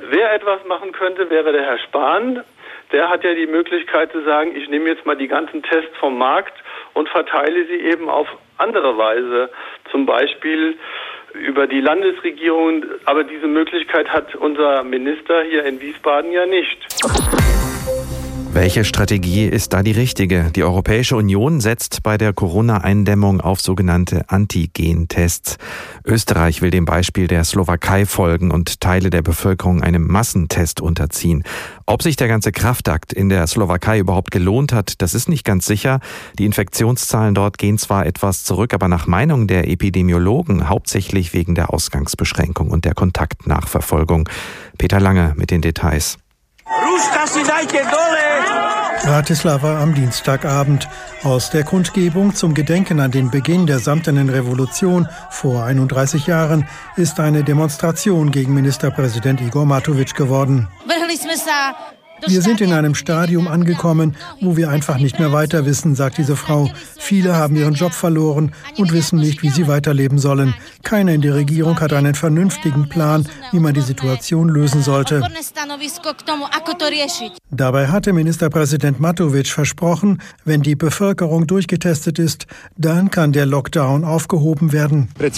Wer 0.00 0.32
etwas 0.34 0.64
machen 0.66 0.90
könnte, 0.90 1.30
wäre 1.30 1.52
der 1.52 1.62
Herr 1.62 1.78
Spahn. 1.78 2.42
Der 2.90 3.10
hat 3.10 3.22
ja 3.22 3.34
die 3.34 3.46
Möglichkeit 3.46 4.10
zu 4.10 4.22
sagen, 4.22 4.56
ich 4.56 4.68
nehme 4.68 4.88
jetzt 4.88 5.06
mal 5.06 5.16
die 5.16 5.28
ganzen 5.28 5.62
Tests 5.62 5.96
vom 5.98 6.18
Markt 6.18 6.54
und 6.94 7.08
verteile 7.08 7.64
sie 7.66 7.76
eben 7.76 8.08
auf 8.08 8.26
andere 8.58 8.96
Weise, 8.98 9.50
zum 9.90 10.06
Beispiel 10.06 10.76
über 11.34 11.66
die 11.66 11.80
Landesregierung. 11.80 12.84
Aber 13.04 13.24
diese 13.24 13.46
Möglichkeit 13.46 14.08
hat 14.12 14.34
unser 14.34 14.82
Minister 14.84 15.42
hier 15.42 15.64
in 15.64 15.80
Wiesbaden 15.80 16.32
ja 16.32 16.46
nicht. 16.46 16.78
Welche 18.52 18.84
Strategie 18.84 19.44
ist 19.44 19.72
da 19.72 19.82
die 19.82 19.92
richtige? 19.92 20.50
Die 20.56 20.64
Europäische 20.64 21.16
Union 21.16 21.60
setzt 21.60 22.02
bei 22.02 22.18
der 22.18 22.32
Corona-Eindämmung 22.32 23.40
auf 23.40 23.60
sogenannte 23.60 24.28
Antigen-Tests. 24.28 25.58
Österreich 26.04 26.60
will 26.60 26.70
dem 26.70 26.84
Beispiel 26.84 27.28
der 27.28 27.44
Slowakei 27.44 28.06
folgen 28.06 28.50
und 28.50 28.80
Teile 28.80 29.10
der 29.10 29.22
Bevölkerung 29.22 29.82
einem 29.82 30.06
Massentest 30.06 30.80
unterziehen. 30.80 31.44
Ob 31.86 32.02
sich 32.02 32.16
der 32.16 32.26
ganze 32.26 32.50
Kraftakt 32.50 33.12
in 33.12 33.28
der 33.28 33.46
Slowakei 33.46 33.98
überhaupt 33.98 34.30
gelohnt 34.30 34.72
hat, 34.72 35.02
das 35.02 35.14
ist 35.14 35.28
nicht 35.28 35.44
ganz 35.44 35.66
sicher. 35.66 36.00
Die 36.38 36.46
Infektionszahlen 36.46 37.34
dort 37.34 37.58
gehen 37.58 37.78
zwar 37.78 38.06
etwas 38.06 38.44
zurück, 38.44 38.74
aber 38.74 38.88
nach 38.88 39.06
Meinung 39.06 39.46
der 39.46 39.68
Epidemiologen 39.68 40.68
hauptsächlich 40.68 41.32
wegen 41.32 41.54
der 41.54 41.72
Ausgangsbeschränkung 41.72 42.70
und 42.70 42.86
der 42.86 42.94
Kontaktnachverfolgung. 42.94 44.28
Peter 44.78 45.00
Lange 45.00 45.34
mit 45.36 45.50
den 45.50 45.60
Details. 45.60 46.18
Bratislava 49.04 49.80
am 49.80 49.94
Dienstagabend. 49.94 50.88
Aus 51.22 51.50
der 51.50 51.64
Kundgebung 51.64 52.34
zum 52.34 52.54
Gedenken 52.54 53.00
an 53.00 53.10
den 53.10 53.30
Beginn 53.30 53.66
der 53.66 53.78
Samtenen 53.78 54.28
Revolution 54.28 55.08
vor 55.30 55.64
31 55.64 56.26
Jahren 56.26 56.68
ist 56.96 57.18
eine 57.20 57.44
Demonstration 57.44 58.30
gegen 58.30 58.54
Ministerpräsident 58.54 59.40
Igor 59.40 59.66
Matovic 59.66 60.14
geworden. 60.14 60.68
Wir 62.26 62.42
sind 62.42 62.60
in 62.60 62.72
einem 62.72 62.94
Stadium 62.94 63.48
angekommen, 63.48 64.16
wo 64.40 64.56
wir 64.56 64.70
einfach 64.70 64.98
nicht 64.98 65.18
mehr 65.18 65.32
weiter 65.32 65.66
wissen, 65.66 65.94
sagt 65.94 66.18
diese 66.18 66.36
Frau. 66.36 66.70
Viele 66.98 67.36
haben 67.36 67.56
ihren 67.56 67.74
Job 67.74 67.92
verloren 67.92 68.52
und 68.76 68.92
wissen 68.92 69.18
nicht, 69.18 69.42
wie 69.42 69.50
sie 69.50 69.68
weiterleben 69.68 70.18
sollen. 70.18 70.54
Keiner 70.82 71.12
in 71.12 71.22
der 71.22 71.34
Regierung 71.34 71.78
hat 71.80 71.92
einen 71.92 72.14
vernünftigen 72.14 72.88
Plan, 72.88 73.26
wie 73.52 73.60
man 73.60 73.74
die 73.74 73.80
Situation 73.80 74.48
lösen 74.48 74.82
sollte. 74.82 75.22
Dabei 77.50 77.88
hatte 77.88 78.12
Ministerpräsident 78.12 79.00
Matovic 79.00 79.48
versprochen, 79.48 80.20
wenn 80.44 80.62
die 80.62 80.74
Bevölkerung 80.74 81.46
durchgetestet 81.46 82.18
ist, 82.18 82.46
dann 82.76 83.10
kann 83.10 83.32
der 83.32 83.46
Lockdown 83.46 84.04
aufgehoben 84.04 84.72
werden. 84.72 85.08
Für 85.18 85.30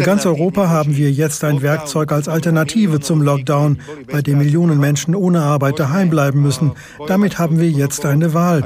ganz 0.00 0.26
Europa 0.26 0.68
haben 0.68 0.96
wir 0.96 1.12
jetzt 1.12 1.44
ein 1.44 1.62
Werkzeug 1.62 2.12
als 2.12 2.28
Alternative 2.28 3.00
zum 3.00 3.22
Lockdown, 3.22 3.78
bei 4.10 4.22
dem 4.22 4.38
Millionen 4.38 4.55
Millionen 4.56 4.80
Menschen 4.80 5.14
ohne 5.14 5.42
Arbeit 5.42 5.78
daheim 5.78 6.08
bleiben 6.08 6.40
müssen. 6.40 6.72
Damit 7.08 7.38
haben 7.38 7.60
wir 7.60 7.68
jetzt 7.68 8.06
eine 8.06 8.32
Wahl. 8.32 8.64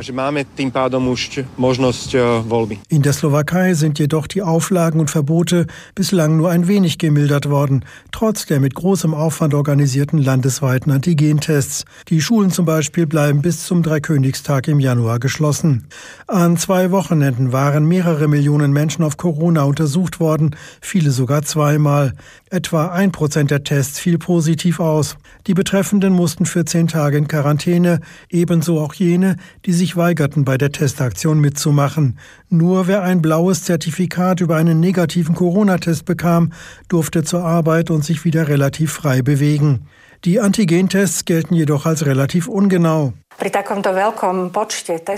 In 2.88 3.02
der 3.02 3.12
Slowakei 3.12 3.74
sind 3.74 3.98
jedoch 3.98 4.28
die 4.28 4.42
Auflagen 4.42 5.00
und 5.00 5.10
Verbote 5.10 5.66
bislang 5.96 6.36
nur 6.36 6.48
ein 6.48 6.68
wenig 6.68 6.98
gemildert 6.98 7.50
worden, 7.50 7.84
trotz 8.12 8.46
der 8.46 8.60
mit 8.60 8.76
großem 8.76 9.14
Aufwand 9.14 9.52
organisierten 9.52 10.20
landesweiten 10.20 10.92
Antigentests. 10.92 11.84
Die 12.06 12.20
Schulen 12.20 12.52
zum 12.52 12.66
Beispiel 12.66 13.08
bleiben 13.08 13.42
bis 13.42 13.64
zum 13.64 13.82
Dreikönigstag 13.82 14.68
im 14.68 14.78
Januar 14.78 15.18
geschlossen. 15.18 15.88
An 16.28 16.56
zwei 16.56 16.92
Wochenenden 16.92 17.52
waren 17.52 17.84
mehrere 17.84 18.28
Millionen 18.28 18.72
Menschen 18.72 19.02
auf 19.02 19.16
Corona 19.16 19.64
untersucht 19.64 20.20
worden, 20.20 20.54
viele 20.80 21.10
sogar 21.10 21.42
zweimal. 21.42 22.12
Etwa 22.52 22.88
ein 22.88 23.12
Prozent 23.12 23.52
der 23.52 23.62
Tests 23.62 24.00
fiel 24.00 24.18
positiv 24.18 24.80
aus. 24.80 25.16
Die 25.46 25.54
Betreffenden 25.54 26.12
mussten 26.12 26.46
für 26.46 26.64
zehn 26.64 26.88
Tage 26.88 27.16
in 27.16 27.28
Quarantäne, 27.28 28.00
ebenso 28.28 28.80
auch 28.80 28.92
jene, 28.92 29.36
die 29.66 29.72
sich 29.72 29.96
weigerten, 29.96 30.44
bei 30.44 30.58
der 30.58 30.72
Testaktion 30.72 31.38
mitzumachen. 31.38 32.18
Nur 32.48 32.88
wer 32.88 33.04
ein 33.04 33.22
blaues 33.22 33.62
Zertifikat 33.62 34.40
über 34.40 34.56
einen 34.56 34.80
negativen 34.80 35.36
Corona-Test 35.36 36.04
bekam, 36.06 36.52
durfte 36.88 37.22
zur 37.22 37.44
Arbeit 37.44 37.88
und 37.88 38.04
sich 38.04 38.24
wieder 38.24 38.48
relativ 38.48 38.94
frei 38.94 39.22
bewegen. 39.22 39.86
Die 40.24 40.40
Antigentests 40.40 41.26
gelten 41.26 41.54
jedoch 41.54 41.86
als 41.86 42.04
relativ 42.04 42.48
ungenau. 42.48 43.12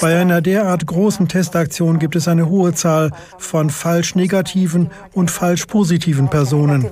Bei 0.00 0.20
einer 0.20 0.40
derart 0.40 0.86
großen 0.86 1.28
Testaktion 1.28 1.98
gibt 1.98 2.14
es 2.14 2.28
eine 2.28 2.48
hohe 2.48 2.72
Zahl 2.72 3.10
von 3.38 3.68
falsch 3.68 4.14
negativen 4.14 4.90
und 5.12 5.30
falsch 5.30 5.66
positiven 5.66 6.28
Personen, 6.28 6.86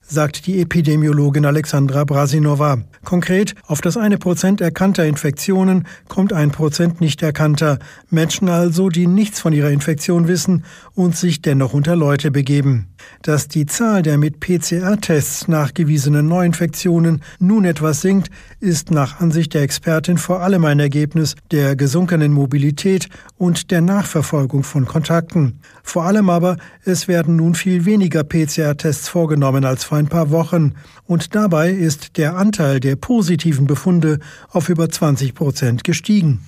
sagt 0.00 0.46
die 0.46 0.60
Epidemiologin 0.60 1.44
Alexandra 1.44 2.04
Brasinova. 2.04 2.78
Konkret, 3.04 3.54
auf 3.66 3.82
das 3.82 3.98
eine 3.98 4.16
Prozent 4.16 4.62
erkannter 4.62 5.04
Infektionen 5.04 5.86
kommt 6.08 6.32
ein 6.32 6.50
Prozent 6.50 7.02
nicht 7.02 7.22
erkannter. 7.22 7.78
Menschen 8.08 8.48
also, 8.48 8.88
die 8.88 9.06
nichts 9.06 9.40
von 9.40 9.52
ihrer 9.52 9.70
Infektion 9.70 10.28
wissen 10.28 10.64
und 10.94 11.16
sich 11.16 11.42
dennoch 11.42 11.74
unter 11.74 11.94
Leute 11.94 12.30
begeben. 12.30 12.88
Dass 13.22 13.48
die 13.48 13.66
Zahl 13.66 14.02
der 14.02 14.16
mit 14.16 14.40
PCR-Tests 14.40 15.48
nachgewiesenen 15.48 16.26
Neuinfektionen 16.26 17.22
nun 17.38 17.64
etwas 17.64 18.00
sinkt, 18.00 18.30
ist 18.60 18.90
nach 18.90 19.20
Ansicht 19.20 19.52
der 19.52 19.62
Expertin 19.74 20.18
vor 20.18 20.40
allem 20.40 20.64
ein 20.66 20.78
Ergebnis 20.78 21.34
der 21.50 21.74
gesunkenen 21.74 22.30
Mobilität 22.32 23.08
und 23.38 23.72
der 23.72 23.80
Nachverfolgung 23.80 24.62
von 24.62 24.84
Kontakten. 24.84 25.58
Vor 25.82 26.04
allem 26.04 26.30
aber, 26.30 26.58
es 26.84 27.08
werden 27.08 27.34
nun 27.34 27.56
viel 27.56 27.84
weniger 27.84 28.22
PCR-Tests 28.22 29.08
vorgenommen 29.08 29.64
als 29.64 29.82
vor 29.82 29.98
ein 29.98 30.06
paar 30.06 30.30
Wochen. 30.30 30.74
Und 31.08 31.34
dabei 31.34 31.70
ist 31.70 32.18
der 32.18 32.36
Anteil 32.36 32.78
der 32.78 32.94
positiven 32.94 33.66
Befunde 33.66 34.20
auf 34.52 34.68
über 34.68 34.88
20 34.88 35.34
Prozent 35.34 35.82
gestiegen. 35.82 36.46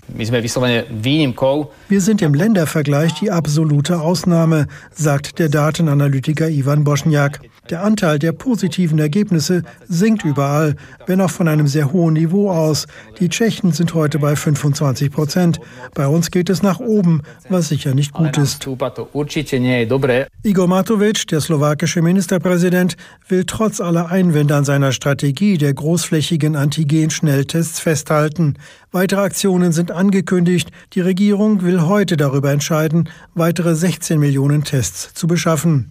Wir 1.88 2.00
sind 2.00 2.23
im 2.23 2.33
Ländervergleich 2.33 3.12
die 3.14 3.33
absolute 3.33 4.00
Ausnahme, 4.00 4.68
sagt 4.92 5.40
der 5.40 5.49
Datenanalytiker 5.49 6.49
Ivan 6.49 6.85
Boschniak. 6.85 7.40
Der 7.70 7.82
Anteil 7.82 8.18
der 8.18 8.32
positiven 8.32 8.99
Ergebnisse 8.99 9.62
sinkt 9.88 10.25
überall, 10.25 10.76
wenn 11.06 11.20
auch 11.20 11.30
von 11.30 11.49
einem 11.49 11.66
sehr 11.66 11.92
hohen 11.92 12.14
Niveau 12.14 12.50
aus. 12.50 12.87
Die 13.18 13.28
Tschechen 13.28 13.73
sind 13.73 13.94
heute 13.94 14.18
bei 14.18 14.37
25 14.37 15.11
Prozent. 15.11 15.61
Bei 15.94 16.06
uns 16.06 16.30
geht 16.30 16.49
es 16.49 16.62
nach 16.62 16.78
oben, 16.78 17.23
was 17.49 17.68
sicher 17.68 17.94
nicht 17.94 18.12
gut 18.12 18.37
ist. 18.38 18.68
Igor 20.42 20.68
Matovic, 20.68 21.26
der 21.26 21.40
slowakische 21.40 22.02
Ministerpräsident, 22.02 22.96
will 23.28 23.44
trotz 23.44 23.80
aller 23.80 24.11
Einwände 24.11 24.54
an 24.54 24.64
seiner 24.64 24.92
Strategie 24.92 25.58
der 25.58 25.75
großflächigen 25.75 26.54
Antigen-Schnelltests 26.54 27.80
festhalten. 27.80 28.54
Weitere 28.92 29.20
Aktionen 29.20 29.73
sind 29.73 29.90
angekündigt. 29.90 30.70
Die 30.92 31.00
Regierung 31.00 31.62
will 31.62 31.82
heute 31.82 32.16
darüber 32.16 32.52
entscheiden, 32.52 33.08
weitere 33.35 33.75
16 33.75 34.18
Millionen 34.20 34.64
Tests 34.64 35.12
zu 35.14 35.26
beschaffen. 35.26 35.90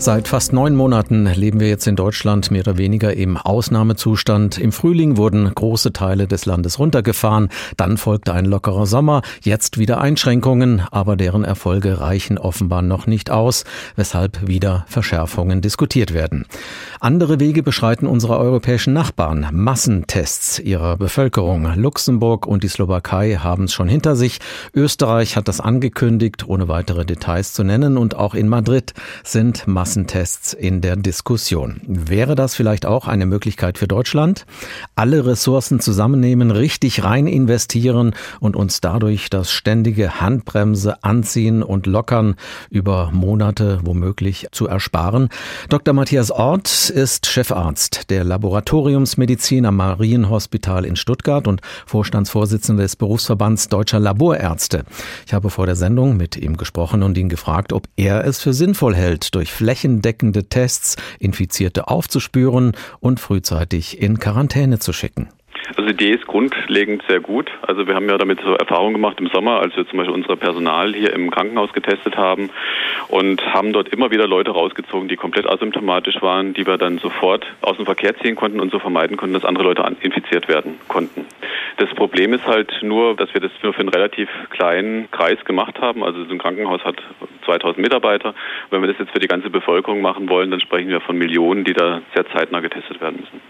Seit 0.00 0.28
fast 0.28 0.54
neun 0.54 0.76
Monaten 0.76 1.26
leben 1.26 1.60
wir 1.60 1.68
jetzt 1.68 1.86
in 1.86 1.94
Deutschland 1.94 2.50
mehr 2.50 2.62
oder 2.62 2.78
weniger 2.78 3.14
im 3.14 3.36
Ausnahmezustand. 3.36 4.56
Im 4.56 4.72
Frühling 4.72 5.18
wurden 5.18 5.52
große 5.54 5.92
Teile 5.92 6.26
des 6.26 6.46
Landes 6.46 6.78
runtergefahren, 6.78 7.50
dann 7.76 7.98
folgte 7.98 8.32
ein 8.32 8.46
lockerer 8.46 8.86
Sommer, 8.86 9.20
jetzt 9.42 9.76
wieder 9.76 10.00
Einschränkungen, 10.00 10.80
aber 10.90 11.16
deren 11.16 11.44
Erfolge 11.44 12.00
reichen 12.00 12.38
offenbar 12.38 12.80
noch 12.80 13.06
nicht 13.06 13.30
aus, 13.30 13.64
weshalb 13.94 14.48
wieder 14.48 14.86
Verschärfungen 14.88 15.60
diskutiert 15.60 16.14
werden. 16.14 16.46
Andere 17.00 17.38
Wege 17.38 17.62
beschreiten 17.62 18.06
unsere 18.06 18.38
europäischen 18.38 18.94
Nachbarn. 18.94 19.48
Massentests 19.52 20.58
ihrer 20.60 20.96
Bevölkerung. 20.96 21.74
Luxemburg 21.74 22.46
und 22.46 22.64
die 22.64 22.68
Slowakei 22.68 23.34
haben 23.34 23.64
es 23.64 23.74
schon 23.74 23.88
hinter 23.88 24.16
sich. 24.16 24.38
Österreich 24.72 25.36
hat 25.36 25.46
das 25.46 25.60
angekündigt, 25.60 26.48
ohne 26.48 26.68
weitere 26.68 27.04
Details 27.04 27.52
zu 27.52 27.64
nennen. 27.64 27.98
Und 27.98 28.16
auch 28.16 28.34
in 28.34 28.48
Madrid 28.48 28.94
sind 29.24 29.66
Massentests 29.66 29.89
Massentests 29.90 30.52
in 30.52 30.80
der 30.82 30.94
Diskussion. 30.94 31.80
Wäre 31.84 32.36
das 32.36 32.54
vielleicht 32.54 32.86
auch 32.86 33.08
eine 33.08 33.26
Möglichkeit 33.26 33.76
für 33.76 33.88
Deutschland? 33.88 34.46
Alle 34.94 35.26
Ressourcen 35.26 35.80
zusammennehmen, 35.80 36.52
richtig 36.52 37.02
rein 37.02 37.26
investieren 37.26 38.14
und 38.38 38.54
uns 38.54 38.80
dadurch 38.80 39.30
das 39.30 39.50
ständige 39.50 40.20
Handbremse 40.20 41.02
anziehen 41.02 41.64
und 41.64 41.88
lockern 41.88 42.36
über 42.70 43.10
Monate 43.10 43.80
womöglich 43.82 44.46
zu 44.52 44.68
ersparen. 44.68 45.28
Dr. 45.70 45.92
Matthias 45.92 46.30
Ort 46.30 46.90
ist 46.90 47.26
Chefarzt 47.26 48.10
der 48.10 48.22
Laboratoriumsmedizin 48.22 49.66
am 49.66 49.74
Marienhospital 49.74 50.84
in 50.84 50.94
Stuttgart 50.94 51.48
und 51.48 51.62
Vorstandsvorsitzender 51.86 52.84
des 52.84 52.94
Berufsverbands 52.94 53.68
Deutscher 53.68 53.98
Laborärzte. 53.98 54.84
Ich 55.26 55.34
habe 55.34 55.50
vor 55.50 55.66
der 55.66 55.74
Sendung 55.74 56.16
mit 56.16 56.36
ihm 56.36 56.56
gesprochen 56.56 57.02
und 57.02 57.18
ihn 57.18 57.28
gefragt, 57.28 57.72
ob 57.72 57.88
er 57.96 58.24
es 58.24 58.40
für 58.40 58.52
sinnvoll 58.52 58.94
hält, 58.94 59.34
durch 59.34 59.50
Flächen 59.52 59.79
flächendeckende 59.80 60.44
Tests 60.44 60.96
Infizierte 61.18 61.88
aufzuspüren 61.88 62.72
und 63.00 63.18
frühzeitig 63.18 64.00
in 64.00 64.18
Quarantäne 64.18 64.78
zu 64.78 64.92
schicken. 64.92 65.28
Also 65.76 65.82
die 65.84 65.90
Idee 65.90 66.14
ist 66.14 66.26
grundlegend 66.26 67.02
sehr 67.08 67.20
gut. 67.20 67.50
Also 67.62 67.86
wir 67.86 67.94
haben 67.94 68.08
ja 68.08 68.18
damit 68.18 68.40
so 68.40 68.54
Erfahrungen 68.54 68.94
gemacht 68.94 69.20
im 69.20 69.28
Sommer, 69.28 69.60
als 69.60 69.76
wir 69.76 69.86
zum 69.86 69.98
Beispiel 69.98 70.14
unser 70.14 70.36
Personal 70.36 70.92
hier 70.94 71.12
im 71.12 71.30
Krankenhaus 71.30 71.72
getestet 71.72 72.16
haben 72.16 72.50
und 73.08 73.44
haben 73.54 73.72
dort 73.72 73.88
immer 73.88 74.10
wieder 74.10 74.26
Leute 74.26 74.50
rausgezogen, 74.50 75.08
die 75.08 75.16
komplett 75.16 75.48
asymptomatisch 75.48 76.20
waren, 76.22 76.54
die 76.54 76.66
wir 76.66 76.76
dann 76.76 76.98
sofort 76.98 77.46
aus 77.60 77.76
dem 77.76 77.86
Verkehr 77.86 78.16
ziehen 78.18 78.36
konnten 78.36 78.60
und 78.60 78.72
so 78.72 78.78
vermeiden 78.78 79.16
konnten, 79.16 79.34
dass 79.34 79.44
andere 79.44 79.64
Leute 79.64 79.84
infiziert 80.00 80.48
werden 80.48 80.78
konnten. 80.88 81.26
Das 81.76 81.88
Problem 81.90 82.32
ist 82.32 82.46
halt 82.46 82.72
nur, 82.82 83.14
dass 83.16 83.32
wir 83.32 83.40
das 83.40 83.52
nur 83.62 83.72
für 83.72 83.80
einen 83.80 83.88
relativ 83.88 84.28
kleinen 84.50 85.10
Kreis 85.10 85.42
gemacht 85.44 85.80
haben. 85.80 86.02
Also 86.02 86.24
so 86.24 86.30
ein 86.30 86.38
Krankenhaus 86.38 86.84
hat 86.84 86.96
2000 87.44 87.78
Mitarbeiter. 87.78 88.34
Wenn 88.70 88.82
wir 88.82 88.88
das 88.88 88.98
jetzt 88.98 89.12
für 89.12 89.18
die 89.18 89.28
ganze 89.28 89.50
Bevölkerung 89.50 90.00
machen 90.00 90.28
wollen, 90.28 90.50
dann 90.50 90.60
sprechen 90.60 90.88
wir 90.88 91.00
von 91.00 91.16
Millionen, 91.16 91.64
die 91.64 91.72
da 91.72 92.02
sehr 92.14 92.26
zeitnah 92.30 92.60
getestet 92.60 93.00
werden 93.00 93.20
müssen. 93.20 93.40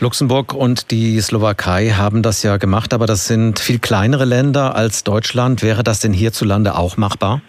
Luxemburg 0.00 0.52
und 0.52 0.90
die 0.90 1.20
Slowakei 1.20 1.90
haben 1.90 2.22
das 2.22 2.42
ja 2.42 2.56
gemacht, 2.56 2.92
aber 2.92 3.06
das 3.06 3.26
sind 3.26 3.58
viel 3.58 3.78
kleinere 3.78 4.24
Länder 4.24 4.74
als 4.74 5.04
Deutschland. 5.04 5.62
Wäre 5.62 5.82
das 5.82 6.00
denn 6.00 6.12
hierzulande 6.12 6.76
auch 6.76 6.96
machbar? 6.96 7.40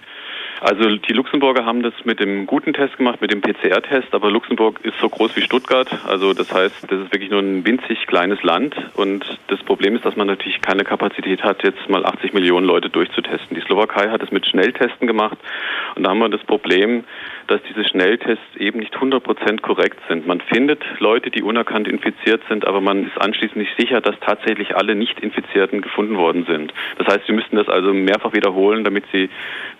Also 0.59 0.95
die 0.95 1.13
Luxemburger 1.13 1.65
haben 1.65 1.83
das 1.83 1.93
mit 2.03 2.19
dem 2.19 2.47
guten 2.47 2.73
Test 2.73 2.97
gemacht, 2.97 3.21
mit 3.21 3.31
dem 3.31 3.41
PCR-Test, 3.41 4.13
aber 4.13 4.31
Luxemburg 4.31 4.79
ist 4.83 4.97
so 4.99 5.07
groß 5.07 5.35
wie 5.35 5.41
Stuttgart. 5.41 5.87
Also 6.07 6.33
das 6.33 6.51
heißt, 6.51 6.91
das 6.91 6.99
ist 6.99 7.13
wirklich 7.13 7.29
nur 7.29 7.41
ein 7.41 7.63
winzig 7.65 8.07
kleines 8.07 8.41
Land 8.41 8.75
und 8.95 9.23
das 9.47 9.61
Problem 9.63 9.95
ist, 9.95 10.03
dass 10.03 10.15
man 10.15 10.27
natürlich 10.27 10.61
keine 10.61 10.83
Kapazität 10.83 11.43
hat, 11.43 11.63
jetzt 11.63 11.87
mal 11.89 12.05
80 12.05 12.33
Millionen 12.33 12.65
Leute 12.65 12.89
durchzutesten. 12.89 13.55
Die 13.55 13.61
Slowakei 13.61 14.09
hat 14.09 14.23
es 14.23 14.31
mit 14.31 14.47
Schnelltesten 14.47 15.05
gemacht 15.05 15.37
und 15.95 16.03
da 16.03 16.09
haben 16.09 16.19
wir 16.19 16.29
das 16.29 16.43
Problem, 16.43 17.03
dass 17.47 17.61
diese 17.69 17.85
Schnelltests 17.85 18.55
eben 18.57 18.79
nicht 18.79 18.95
100% 18.95 19.61
korrekt 19.61 19.99
sind. 20.07 20.27
Man 20.27 20.41
findet 20.41 20.83
Leute, 20.99 21.31
die 21.31 21.41
unerkannt 21.41 21.87
infiziert 21.87 22.41
sind, 22.49 22.67
aber 22.67 22.81
man 22.81 23.07
ist 23.07 23.19
anschließend 23.19 23.57
nicht 23.57 23.71
sicher, 23.77 24.01
dass 24.01 24.15
tatsächlich 24.19 24.75
alle 24.75 24.95
Nicht-Infizierten 24.95 25.81
gefunden 25.81 26.17
worden 26.17 26.45
sind. 26.47 26.73
Das 26.97 27.07
heißt, 27.07 27.25
sie 27.27 27.33
müssten 27.33 27.55
das 27.55 27.67
also 27.69 27.93
mehrfach 27.93 28.33
wiederholen, 28.33 28.83
damit 28.83 29.05
sie 29.11 29.29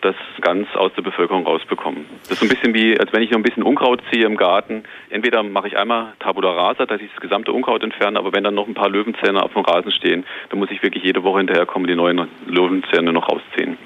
das 0.02 0.16
ganz 0.42 0.68
aus 0.76 0.92
der 0.96 1.02
Bevölkerung 1.02 1.46
rausbekommen. 1.46 2.06
Das 2.24 2.32
ist 2.32 2.40
so 2.40 2.46
ein 2.46 2.50
bisschen 2.50 2.74
wie, 2.74 3.00
als 3.00 3.12
wenn 3.14 3.22
ich 3.22 3.32
noch 3.32 3.40
ein 3.40 3.44
bisschen 3.44 3.64
Unkraut 3.64 4.02
ziehe 4.12 4.26
im 4.26 4.38
Garten. 4.38 4.84
Entweder 5.10 5.44
mache 5.44 5.68
ich 5.68 5.78
einmal 5.78 6.14
Tabula 6.20 6.52
rasa, 6.52 6.86
dass 6.86 7.02
ich 7.02 7.10
das 7.12 7.22
gesamte 7.22 7.52
Unkraut 7.52 7.84
entferne, 7.84 8.20
aber 8.20 8.34
wenn 8.34 8.44
dann 8.44 8.56
noch 8.56 8.68
ein 8.68 8.74
paar 8.74 8.90
Löwenzähne 8.90 9.42
auf 9.42 9.54
dem 9.54 9.64
Rasen 9.64 9.92
stehen, 9.92 10.26
dann 10.50 10.60
muss 10.60 10.70
ich 10.72 10.82
wirklich 10.84 11.04
jede 11.04 11.24
Woche 11.24 11.40
hinterherkommen, 11.40 11.88
die 11.88 11.96
neuen 11.96 12.28
Löwenzähne 12.48 13.12
noch 13.12 13.30
rausziehen. 13.30 13.78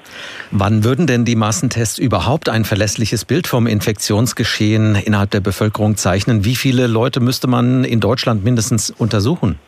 Wann 0.50 0.84
würden 0.84 1.06
denn 1.06 1.24
die 1.24 1.36
Massentests 1.36 1.98
überhaupt 1.98 2.48
ein 2.48 2.64
verlässliches 2.64 3.24
Bild 3.24 3.46
vom 3.46 3.66
Infektionsgeschehen 3.72 4.94
innerhalb 4.94 5.30
der 5.30 5.40
Bevölkerung 5.40 5.96
zeichnen? 5.96 6.44
Wie 6.44 6.54
viele 6.54 6.86
Leute 6.86 7.20
müsste 7.20 7.48
man 7.48 7.84
in 7.84 7.98
Deutschland 7.98 8.44
mindestens 8.44 8.90
untersuchen? 8.90 9.58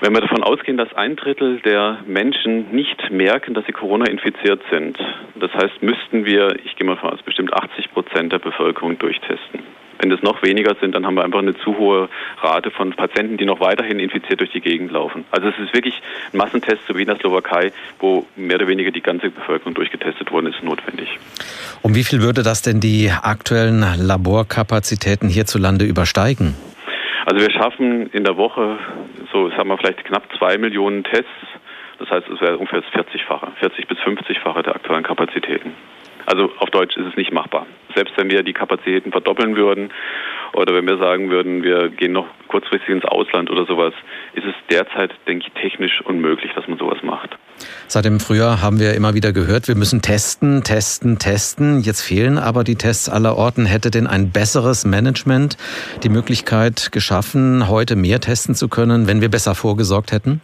Wenn 0.00 0.14
wir 0.14 0.22
davon 0.22 0.42
ausgehen, 0.42 0.78
dass 0.78 0.90
ein 0.94 1.16
Drittel 1.16 1.60
der 1.60 1.98
Menschen 2.06 2.70
nicht 2.72 3.10
merken, 3.10 3.52
dass 3.52 3.66
sie 3.66 3.72
Corona 3.72 4.06
infiziert 4.06 4.62
sind, 4.70 4.96
das 5.38 5.52
heißt, 5.52 5.82
müssten 5.82 6.24
wir, 6.24 6.56
ich 6.64 6.74
gehe 6.76 6.86
mal 6.86 6.96
von 6.96 7.10
aus, 7.10 7.20
bestimmt 7.22 7.52
80 7.52 7.92
Prozent 7.92 8.32
der 8.32 8.38
Bevölkerung 8.38 8.98
durchtesten. 8.98 9.60
Wenn 10.00 10.10
es 10.10 10.22
noch 10.22 10.42
weniger 10.42 10.74
sind, 10.80 10.94
dann 10.94 11.04
haben 11.04 11.14
wir 11.14 11.24
einfach 11.24 11.40
eine 11.40 11.54
zu 11.58 11.76
hohe 11.76 12.08
Rate 12.40 12.70
von 12.70 12.92
Patienten, 12.92 13.36
die 13.36 13.44
noch 13.44 13.60
weiterhin 13.60 13.98
infiziert 13.98 14.40
durch 14.40 14.50
die 14.50 14.62
Gegend 14.62 14.90
laufen. 14.92 15.24
Also 15.30 15.48
es 15.48 15.58
ist 15.58 15.74
wirklich 15.74 15.94
ein 16.32 16.38
Massentest, 16.38 16.80
so 16.88 16.96
wie 16.96 17.02
in 17.02 17.08
der 17.08 17.16
Slowakei, 17.16 17.70
wo 17.98 18.26
mehr 18.34 18.56
oder 18.56 18.66
weniger 18.66 18.92
die 18.92 19.02
ganze 19.02 19.28
Bevölkerung 19.28 19.74
durchgetestet 19.74 20.32
worden 20.32 20.46
ist, 20.46 20.62
notwendig. 20.62 21.18
Um 21.82 21.94
wie 21.94 22.04
viel 22.04 22.22
würde 22.22 22.42
das 22.42 22.62
denn 22.62 22.80
die 22.80 23.10
aktuellen 23.10 23.84
Laborkapazitäten 23.98 25.28
hierzulande 25.28 25.84
übersteigen? 25.84 26.56
Also 27.26 27.46
wir 27.46 27.50
schaffen 27.50 28.08
in 28.12 28.24
der 28.24 28.38
Woche 28.38 28.78
so, 29.32 29.50
sagen 29.50 29.68
wir 29.68 29.76
vielleicht 29.76 30.04
knapp 30.04 30.24
zwei 30.38 30.56
Millionen 30.56 31.04
Tests. 31.04 31.28
Das 31.98 32.08
heißt, 32.08 32.26
es 32.28 32.40
wäre 32.40 32.56
ungefähr 32.56 32.80
das 32.80 32.90
40-fache, 32.92 33.48
40 33.60 33.86
bis 33.86 33.98
50-fache 33.98 34.62
der 34.62 34.74
aktuellen 34.74 35.02
Kapazitäten. 35.02 35.74
Also 36.24 36.50
auf 36.58 36.70
Deutsch 36.70 36.96
ist 36.96 37.06
es 37.06 37.16
nicht 37.16 37.32
machbar. 37.32 37.66
Selbst 38.00 38.16
wenn 38.16 38.30
wir 38.30 38.42
die 38.42 38.54
Kapazitäten 38.54 39.12
verdoppeln 39.12 39.56
würden 39.56 39.90
oder 40.54 40.74
wenn 40.74 40.86
wir 40.86 40.96
sagen 40.96 41.28
würden, 41.28 41.62
wir 41.62 41.90
gehen 41.90 42.12
noch 42.12 42.26
kurzfristig 42.48 42.88
ins 42.88 43.04
Ausland 43.04 43.50
oder 43.50 43.66
sowas, 43.66 43.92
ist 44.32 44.46
es 44.46 44.54
derzeit, 44.70 45.12
denke 45.28 45.44
ich, 45.46 45.60
technisch 45.60 46.00
unmöglich, 46.06 46.50
dass 46.54 46.66
man 46.66 46.78
sowas 46.78 46.96
macht. 47.02 47.36
Seit 47.88 48.06
dem 48.06 48.18
Frühjahr 48.18 48.62
haben 48.62 48.80
wir 48.80 48.94
immer 48.94 49.12
wieder 49.12 49.34
gehört, 49.34 49.68
wir 49.68 49.74
müssen 49.74 50.00
testen, 50.00 50.64
testen, 50.64 51.18
testen. 51.18 51.82
Jetzt 51.82 52.00
fehlen 52.00 52.38
aber 52.38 52.64
die 52.64 52.76
Tests 52.76 53.10
aller 53.10 53.36
Orten. 53.36 53.66
Hätte 53.66 53.90
denn 53.90 54.06
ein 54.06 54.30
besseres 54.30 54.86
Management 54.86 55.58
die 56.02 56.08
Möglichkeit 56.08 56.92
geschaffen, 56.92 57.68
heute 57.68 57.96
mehr 57.96 58.20
testen 58.20 58.54
zu 58.54 58.68
können, 58.68 59.08
wenn 59.08 59.20
wir 59.20 59.28
besser 59.28 59.54
vorgesorgt 59.54 60.10
hätten? 60.10 60.40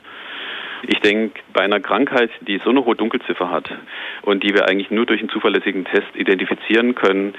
Ich 0.89 1.01
denke, 1.01 1.41
bei 1.53 1.63
einer 1.63 1.81
Krankheit, 1.81 2.31
die 2.43 2.61
so 2.63 2.71
eine 2.71 2.85
hohe 2.85 2.95
Dunkelziffer 2.95 3.51
hat 3.51 3.69
und 4.23 4.45
die 4.45 4.55
wir 4.55 4.69
eigentlich 4.69 4.91
nur 4.91 5.05
durch 5.05 5.21
einen 5.21 5.31
zuverlässigen 5.31 5.85
Test 5.85 6.15
identifizieren 6.15 6.95
können, 6.95 7.35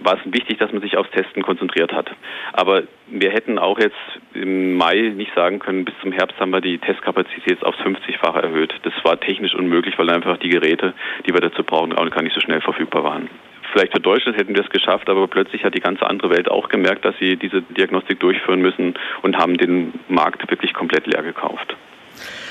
war 0.00 0.14
es 0.14 0.32
wichtig, 0.32 0.58
dass 0.58 0.72
man 0.72 0.82
sich 0.82 0.96
aufs 0.96 1.10
Testen 1.10 1.42
konzentriert 1.42 1.92
hat. 1.92 2.10
Aber 2.52 2.84
wir 3.06 3.30
hätten 3.30 3.58
auch 3.58 3.78
jetzt 3.78 3.96
im 4.34 4.74
Mai 4.74 5.12
nicht 5.14 5.34
sagen 5.34 5.58
können, 5.58 5.84
bis 5.84 5.94
zum 6.00 6.12
Herbst 6.12 6.38
haben 6.38 6.50
wir 6.50 6.60
die 6.60 6.78
Testkapazität 6.78 7.62
aufs 7.64 7.78
50-fache 7.78 8.42
erhöht. 8.42 8.74
Das 8.82 8.92
war 9.04 9.20
technisch 9.20 9.54
unmöglich, 9.54 9.98
weil 9.98 10.10
einfach 10.10 10.38
die 10.38 10.50
Geräte, 10.50 10.94
die 11.26 11.34
wir 11.34 11.40
dazu 11.40 11.64
brauchen, 11.64 11.92
auch 11.92 12.10
gar 12.10 12.22
nicht 12.22 12.34
so 12.34 12.40
schnell 12.40 12.60
verfügbar 12.60 13.04
waren. 13.04 13.28
Vielleicht 13.72 13.92
für 13.92 14.00
Deutschland 14.00 14.38
hätten 14.38 14.54
wir 14.54 14.62
es 14.62 14.70
geschafft, 14.70 15.08
aber 15.10 15.26
plötzlich 15.26 15.64
hat 15.64 15.74
die 15.74 15.80
ganze 15.80 16.06
andere 16.06 16.30
Welt 16.30 16.50
auch 16.50 16.68
gemerkt, 16.68 17.04
dass 17.04 17.14
sie 17.18 17.36
diese 17.36 17.60
Diagnostik 17.62 18.20
durchführen 18.20 18.62
müssen 18.62 18.94
und 19.22 19.36
haben 19.36 19.58
den 19.58 19.92
Markt 20.08 20.50
wirklich 20.50 20.72
komplett 20.72 21.06
leer 21.06 21.22
gekauft. 21.22 21.76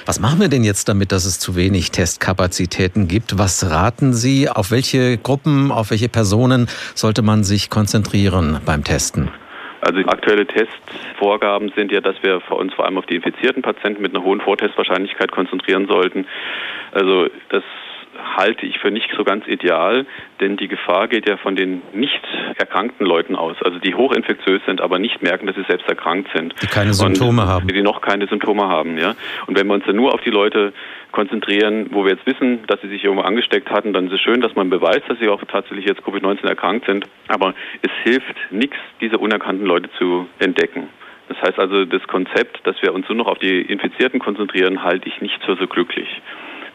Was 0.06 0.19
machen 0.19 0.39
wir 0.39 0.49
denn 0.49 0.63
jetzt 0.63 0.89
damit, 0.89 1.12
dass 1.12 1.25
es 1.25 1.39
zu 1.39 1.56
wenig 1.56 1.91
Testkapazitäten 1.91 3.08
gibt? 3.08 3.38
Was 3.38 3.69
raten 3.69 4.13
Sie? 4.13 4.49
Auf 4.49 4.71
welche 4.71 5.17
Gruppen, 5.17 5.71
auf 5.71 5.91
welche 5.91 6.10
Personen 6.10 6.67
sollte 6.93 7.21
man 7.21 7.43
sich 7.43 7.69
konzentrieren 7.69 8.60
beim 8.65 8.84
Testen? 8.84 9.30
Also 9.82 9.99
aktuelle 9.99 10.47
Testvorgaben 10.47 11.71
sind 11.75 11.91
ja, 11.91 12.01
dass 12.01 12.15
wir 12.23 12.41
uns 12.51 12.73
vor 12.73 12.86
allem 12.86 12.97
auf 12.97 13.06
die 13.06 13.15
infizierten 13.15 13.62
Patienten 13.62 14.01
mit 14.01 14.15
einer 14.15 14.23
hohen 14.23 14.41
Vortestwahrscheinlichkeit 14.41 15.32
konzentrieren 15.32 15.86
sollten. 15.88 16.25
Also 16.91 17.28
das 17.49 17.63
halte 18.36 18.65
ich 18.65 18.80
für 18.80 18.91
nicht 18.91 19.10
so 19.15 19.23
ganz 19.23 19.47
ideal, 19.47 20.06
denn 20.39 20.58
die 20.58 20.67
Gefahr 20.67 21.08
geht 21.08 21.28
ja 21.28 21.38
von 21.38 21.56
den 21.56 21.82
nicht 21.93 22.21
erkrankten 22.58 23.06
Leuten 23.06 23.36
aus, 23.36 23.56
also 23.63 23.80
die 23.80 23.95
hochinfektiös 23.95 24.62
sind, 24.65 24.82
aber 24.82 24.99
nicht 24.99 25.21
merken, 25.21 25.47
dass 25.47 25.56
sie 25.56 25.65
selbst 25.67 25.88
erkrankt 25.88 26.30
sind. 26.34 26.54
Die 26.62 26.67
keine 26.67 26.93
Symptome 26.93 27.43
und, 27.43 27.47
haben. 27.47 27.67
Die 27.67 27.82
noch 27.82 28.01
keine 28.01 28.28
Symptome 28.28 28.67
haben, 28.67 28.97
ja. 28.97 29.15
Und 29.47 29.58
wenn 29.58 29.67
wir 29.67 29.73
uns 29.73 29.86
dann 29.86 29.95
nur 29.95 30.13
auf 30.13 30.21
die 30.21 30.32
Leute 30.32 30.73
konzentrieren, 31.12 31.88
wo 31.91 32.04
wir 32.04 32.12
jetzt 32.12 32.25
wissen, 32.25 32.65
dass 32.67 32.82
sie 32.82 32.89
sich 32.89 33.04
irgendwo 33.04 33.23
angesteckt 33.23 33.69
hatten, 33.69 33.93
dann 33.93 34.08
ist 34.08 34.13
es 34.13 34.21
schön, 34.21 34.41
dass 34.41 34.56
man 34.56 34.69
beweist, 34.69 35.04
dass 35.08 35.17
sie 35.19 35.30
auch 35.30 35.41
tatsächlich 35.45 35.86
jetzt 35.86 36.01
Covid-19 36.01 36.45
erkrankt 36.45 36.86
sind. 36.86 37.06
Aber 37.30 37.54
es 37.82 37.91
hilft 38.04 38.36
nichts, 38.51 38.78
diese 38.99 39.17
unerkannten 39.17 39.65
Leute 39.65 39.89
zu 39.97 40.28
entdecken. 40.39 40.89
Das 41.28 41.41
heißt 41.41 41.58
also, 41.58 41.86
das 41.86 42.04
Konzept, 42.08 42.60
dass 42.67 42.80
wir 42.82 42.93
uns 42.93 43.08
nur 43.10 43.17
noch 43.17 43.28
auf 43.28 43.39
die 43.39 43.62
Infizierten 43.62 44.19
konzentrieren, 44.19 44.84
halte 44.84 45.08
ich 45.08 45.21
nicht 45.21 45.43
für 45.43 45.56
so 45.56 45.67
glücklich. 45.67 46.08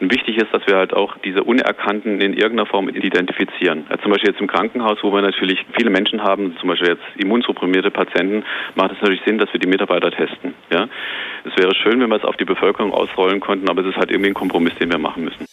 Und 0.01 0.11
wichtig 0.11 0.37
ist, 0.37 0.51
dass 0.51 0.65
wir 0.65 0.77
halt 0.77 0.93
auch 0.93 1.15
diese 1.23 1.43
Unerkannten 1.43 2.19
in 2.21 2.33
irgendeiner 2.33 2.65
Form 2.65 2.89
identifizieren. 2.89 3.85
Ja, 3.87 3.99
zum 3.99 4.11
Beispiel 4.11 4.31
jetzt 4.31 4.41
im 4.41 4.47
Krankenhaus, 4.47 4.97
wo 5.03 5.13
wir 5.13 5.21
natürlich 5.21 5.63
viele 5.77 5.91
Menschen 5.91 6.23
haben, 6.23 6.57
zum 6.59 6.69
Beispiel 6.69 6.89
jetzt 6.89 7.03
immunsupprimierte 7.17 7.91
Patienten, 7.91 8.43
macht 8.73 8.93
es 8.93 9.01
natürlich 9.01 9.21
Sinn, 9.27 9.37
dass 9.37 9.53
wir 9.53 9.59
die 9.59 9.69
Mitarbeiter 9.69 10.09
testen. 10.09 10.55
Ja? 10.73 10.87
Es 11.45 11.55
wäre 11.55 11.75
schön, 11.75 12.01
wenn 12.01 12.09
wir 12.09 12.17
es 12.17 12.25
auf 12.25 12.35
die 12.37 12.45
Bevölkerung 12.45 12.91
ausrollen 12.93 13.39
konnten, 13.39 13.69
aber 13.69 13.81
es 13.81 13.89
ist 13.89 13.97
halt 13.97 14.09
irgendwie 14.09 14.31
ein 14.31 14.33
Kompromiss, 14.33 14.73
den 14.79 14.91
wir 14.91 14.97
machen 14.97 15.23
müssen. 15.23 15.45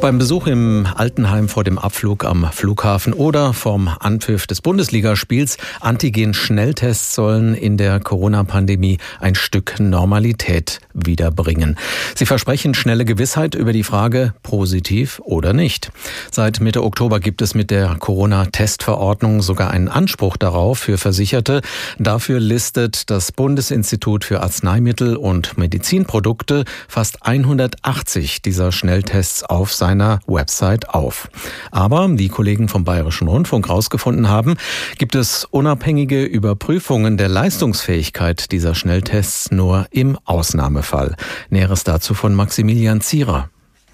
Ob 0.00 0.04
beim 0.04 0.16
Besuch 0.16 0.46
im 0.46 0.86
Altenheim 0.96 1.50
vor 1.50 1.62
dem 1.62 1.78
Abflug 1.78 2.24
am 2.24 2.50
Flughafen 2.50 3.12
oder 3.12 3.52
vom 3.52 3.86
Anpfiff 3.86 4.46
des 4.46 4.62
Bundesligaspiels, 4.62 5.58
Antigen-Schnelltests 5.80 7.14
sollen 7.14 7.52
in 7.52 7.76
der 7.76 8.00
Corona-Pandemie 8.00 8.96
ein 9.20 9.34
Stück 9.34 9.78
Normalität 9.78 10.80
wiederbringen. 10.94 11.76
Sie 12.14 12.24
versprechen 12.24 12.72
schnelle 12.72 13.04
Gewissheit 13.04 13.54
über 13.54 13.74
die 13.74 13.82
Frage 13.82 14.32
positiv 14.42 15.20
oder 15.22 15.52
nicht. 15.52 15.92
Seit 16.30 16.62
Mitte 16.62 16.82
Oktober 16.82 17.20
gibt 17.20 17.42
es 17.42 17.54
mit 17.54 17.70
der 17.70 17.96
Corona-Testverordnung 17.96 19.42
sogar 19.42 19.70
einen 19.70 19.88
Anspruch 19.88 20.38
darauf 20.38 20.78
für 20.78 20.96
Versicherte. 20.96 21.60
Dafür 21.98 22.40
listet 22.40 23.10
das 23.10 23.32
Bundesinstitut 23.32 24.24
für 24.24 24.40
Arzneimittel 24.40 25.16
und 25.16 25.58
Medizinprodukte 25.58 26.64
fast 26.88 27.26
180 27.26 28.40
dieser 28.40 28.72
Schnelltests 28.72 29.44
auf 29.44 29.74
seiner 29.90 30.20
Website 30.28 30.88
auf. 30.90 31.28
Aber, 31.72 32.08
wie 32.16 32.28
Kollegen 32.28 32.68
vom 32.68 32.84
Bayerischen 32.84 33.26
Rundfunk 33.26 33.68
herausgefunden 33.68 34.28
haben, 34.28 34.54
gibt 34.98 35.16
es 35.16 35.44
unabhängige 35.44 36.22
Überprüfungen 36.24 37.16
der 37.16 37.28
Leistungsfähigkeit 37.28 38.52
dieser 38.52 38.76
Schnelltests 38.76 39.50
nur 39.50 39.86
im 39.90 40.16
Ausnahmefall. 40.24 41.16
Näheres 41.48 41.82
dazu 41.82 42.14
von 42.14 42.34
Maximilian 42.36 43.00
Zierer. 43.00 43.50